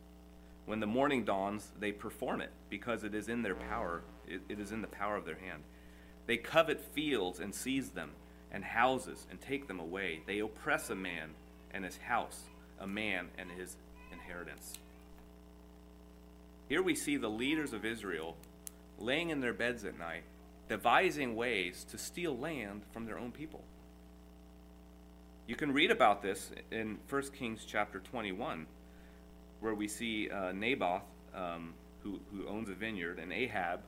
[0.67, 4.61] When the morning dawns, they perform it, because it is in their power, it, it
[4.61, 5.63] is in the power of their hand.
[6.27, 8.11] They covet fields and seize them,
[8.51, 10.23] and houses and take them away.
[10.27, 11.31] They oppress a man
[11.73, 12.43] and his house,
[12.81, 13.77] a man and his
[14.13, 14.75] inheritance.
[16.69, 18.37] Here we see the leaders of Israel
[18.99, 20.23] laying in their beds at night,
[20.69, 23.63] devising ways to steal land from their own people.
[25.47, 28.67] You can read about this in 1 Kings chapter 21
[29.67, 31.03] where we see uh, Naboth,
[31.35, 33.81] um, who, who owns a vineyard, and Ahab,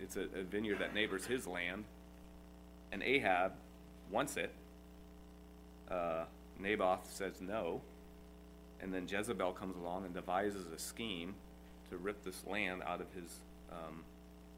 [0.00, 1.84] it's a, a vineyard that neighbors his land,
[2.90, 3.52] and Ahab
[4.10, 4.52] wants it.
[5.88, 6.24] Uh,
[6.58, 7.82] Naboth says no,
[8.80, 11.36] and then Jezebel comes along and devises a scheme
[11.90, 13.38] to rip this land out of his
[13.70, 14.02] um,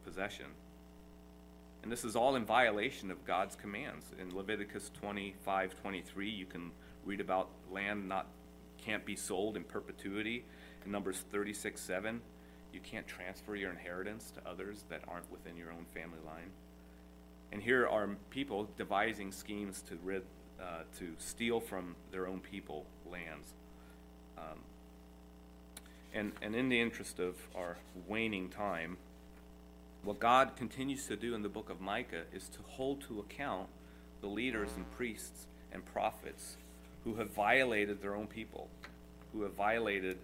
[0.02, 0.46] possession.
[1.82, 4.06] And this is all in violation of God's commands.
[4.18, 6.70] In Leviticus 25 23, you can
[7.04, 8.26] read about land not
[8.86, 10.44] can't be sold in perpetuity.
[10.84, 12.20] In Numbers 36 7,
[12.72, 16.50] you can't transfer your inheritance to others that aren't within your own family line.
[17.50, 20.22] And here are people devising schemes to rid,
[20.60, 23.48] uh, to steal from their own people lands.
[24.38, 24.58] Um,
[26.14, 28.96] and, and in the interest of our waning time,
[30.02, 33.68] what God continues to do in the book of Micah is to hold to account
[34.20, 36.56] the leaders and priests and prophets
[37.06, 38.68] who have violated their own people,
[39.32, 40.18] who have violated,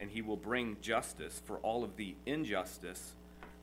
[0.00, 3.12] and he will bring justice for all of the injustice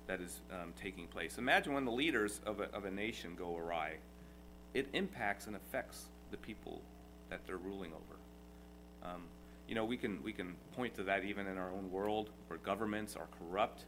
[0.06, 1.40] that is um, taking place.
[1.40, 3.96] Imagine when the leaders of a, of a nation go awry,
[4.76, 6.84] it impacts and affects the people
[7.32, 9.12] that they're ruling over.
[9.12, 9.24] Um,
[9.68, 12.60] you know, we can, we can point to that even in our own world where
[12.60, 13.86] governments are corrupt,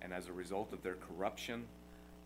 [0.00, 1.64] and as a result of their corruption,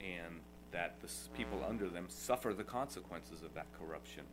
[0.01, 0.41] and
[0.73, 4.25] that the people under them suffer the consequences of that corruption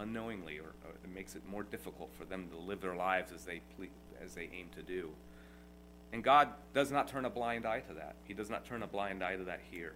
[0.00, 3.44] unknowingly, or, or it makes it more difficult for them to live their lives as
[3.44, 3.86] they ple-
[4.22, 5.10] as they aim to do.
[6.12, 8.16] And God does not turn a blind eye to that.
[8.24, 9.92] He does not turn a blind eye to that here.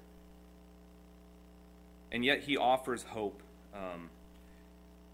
[2.13, 3.43] And yet He offers hope.
[3.75, 4.11] Um,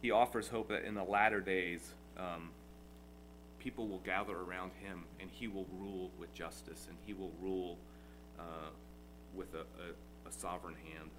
[0.02, 2.50] he offers hope that in the latter days, um,
[3.58, 7.76] people will gather around Him, and He will rule with justice, and He will rule
[8.38, 8.70] uh,
[9.34, 11.10] with a, a, a sovereign hand.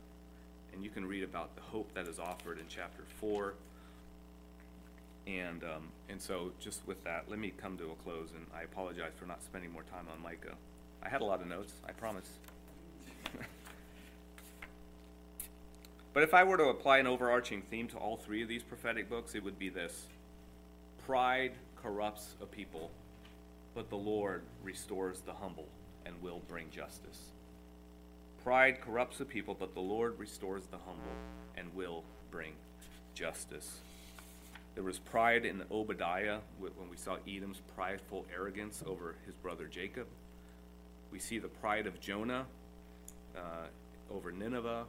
[0.74, 3.54] And you can read about the hope that is offered in chapter 4.
[5.28, 8.64] And, um, and so, just with that, let me come to a close, and I
[8.64, 10.56] apologize for not spending more time on Micah.
[11.04, 12.30] I had a lot of notes, I promise.
[16.14, 19.10] But if I were to apply an overarching theme to all three of these prophetic
[19.10, 20.08] books, it would be this
[21.06, 22.92] Pride corrupts a people,
[23.74, 25.68] but the Lord restores the humble
[26.06, 27.32] and will bring justice.
[28.44, 31.14] Pride corrupts the people, but the Lord restores the humble
[31.56, 32.54] and will bring
[33.14, 33.82] justice.
[34.74, 40.08] There was pride in Obadiah when we saw Edom's prideful arrogance over his brother Jacob.
[41.12, 42.46] We see the pride of Jonah
[43.36, 43.68] uh,
[44.10, 44.86] over Nineveh,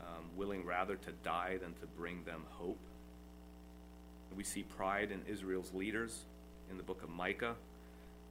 [0.00, 2.80] um, willing rather to die than to bring them hope.
[4.34, 6.24] We see pride in Israel's leaders
[6.70, 7.54] in the book of Micah,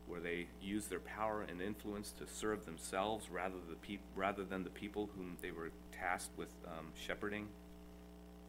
[0.08, 4.64] where they use their power and influence to serve themselves rather, the peop- rather than
[4.64, 7.48] the people whom they were tasked with um, shepherding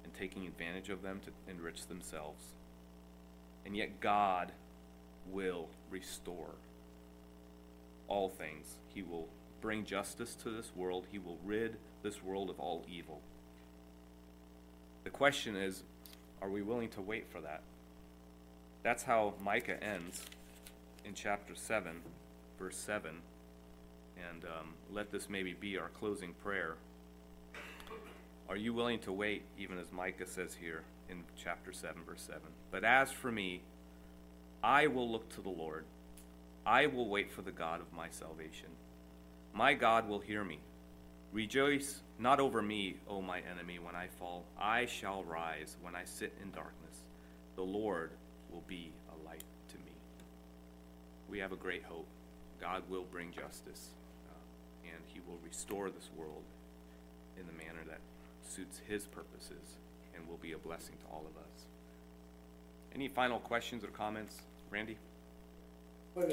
[0.05, 2.43] and taking advantage of them to enrich themselves.
[3.65, 4.53] And yet, God
[5.31, 6.55] will restore
[8.09, 8.77] all things.
[8.95, 9.29] He will
[9.61, 13.21] bring justice to this world, He will rid this world of all evil.
[15.05, 15.83] The question is
[16.43, 17.63] are we willing to wait for that?
[18.83, 20.23] That's how Micah ends
[21.07, 22.01] in chapter 7,
[22.59, 23.11] verse 7.
[24.31, 26.75] And um, let this maybe be our closing prayer.
[28.49, 32.41] Are you willing to wait, even as Micah says here in chapter 7, verse 7?
[32.71, 33.63] But as for me,
[34.63, 35.85] I will look to the Lord.
[36.65, 38.69] I will wait for the God of my salvation.
[39.55, 40.59] My God will hear me.
[41.33, 44.45] Rejoice not over me, O my enemy, when I fall.
[44.59, 46.97] I shall rise when I sit in darkness.
[47.57, 48.11] The Lord
[48.51, 49.93] will be a light to me.
[51.37, 52.07] We have a great hope.
[52.63, 53.91] God will bring justice,
[54.27, 56.43] uh, and He will restore this world
[57.39, 57.99] in the manner that
[58.49, 59.77] suits His purposes
[60.17, 61.67] and will be a blessing to all of us.
[62.95, 64.41] Any final questions or comments?
[64.71, 64.97] Randy?
[66.15, 66.27] Well,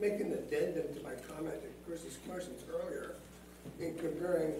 [0.00, 3.16] making an addendum to my comment to Chris's questions earlier,
[3.78, 4.54] in comparing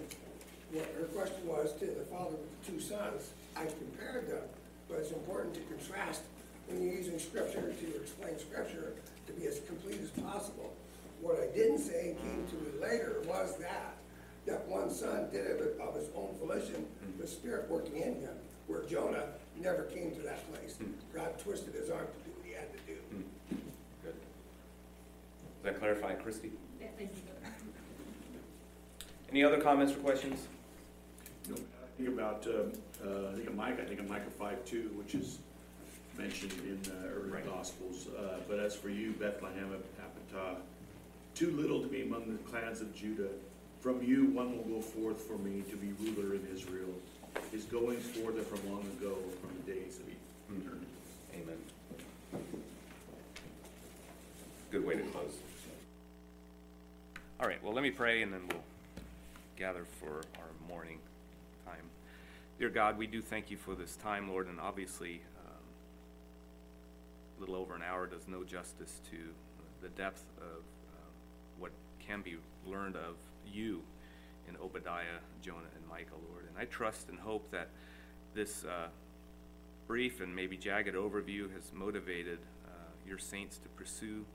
[0.71, 4.43] what her question was to the father with the two sons, I compared them,
[4.87, 6.21] but it's important to contrast
[6.67, 8.93] when you're using scripture to explain scripture
[9.29, 10.73] to be as complete as possible.
[11.21, 13.95] What I didn't say and came to me later was that,
[14.45, 16.85] that one son did it of his own volition,
[17.19, 18.33] the spirit working in him,
[18.67, 19.25] where Jonah
[19.59, 20.77] never came to that place.
[21.13, 22.97] God twisted his arm to do what he had to do.
[24.03, 24.13] Good.
[24.13, 26.51] Does that clarify, Christie?
[26.79, 27.21] Yeah, thank you.
[29.31, 30.47] Any other comments or questions?
[31.47, 32.71] You know, I think about, um,
[33.05, 35.39] uh, I think of Micah, I think of Micah five two, which is
[36.19, 37.45] mentioned in the early Right.
[37.45, 38.07] gospels.
[38.07, 40.57] Uh, but as for you, Bethlehem of Ephratah,
[41.33, 43.29] too little to be among the clans of Judah.
[43.79, 46.93] From you, one will go forth for me to be ruler in Israel.
[47.51, 50.85] His goings forth are from long ago, from the days of eternity.
[51.33, 51.57] Amen.
[54.71, 55.37] Good way to close.
[57.39, 58.63] All right, well, let me pray and then we'll
[59.55, 60.99] gather for our morning
[61.65, 61.89] time.
[62.59, 65.21] Dear God, we do thank you for this time, Lord, and obviously,
[67.39, 69.17] little over an hour does no justice to
[69.81, 71.13] the depth of um,
[71.57, 71.71] what
[72.05, 73.15] can be learned of
[73.47, 73.81] you
[74.47, 76.45] in Obadiah, Jonah, and Micah, Lord.
[76.47, 77.69] And I trust and hope that
[78.33, 78.87] this uh,
[79.87, 82.69] brief and maybe jagged overview has motivated uh,
[83.07, 84.25] your saints to pursue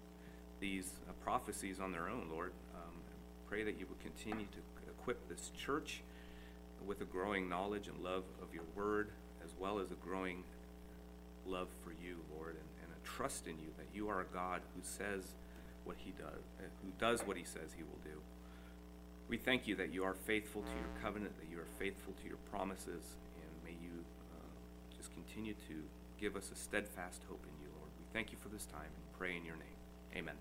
[0.60, 2.52] these uh, prophecies on their own, Lord.
[2.74, 2.94] Um,
[3.48, 6.02] pray that you will continue to equip this church
[6.86, 9.10] with a growing knowledge and love of your word,
[9.44, 10.42] as well as a growing
[11.46, 12.64] love for you, Lord, and,
[13.16, 15.22] trust in you that you are a God who says
[15.84, 18.18] what he does, uh, who does what he says he will do.
[19.28, 22.28] We thank you that you are faithful to your covenant, that you are faithful to
[22.28, 25.82] your promises, and may you uh, just continue to
[26.20, 27.90] give us a steadfast hope in you, Lord.
[27.98, 29.78] We thank you for this time and pray in your name.
[30.16, 30.34] Amen.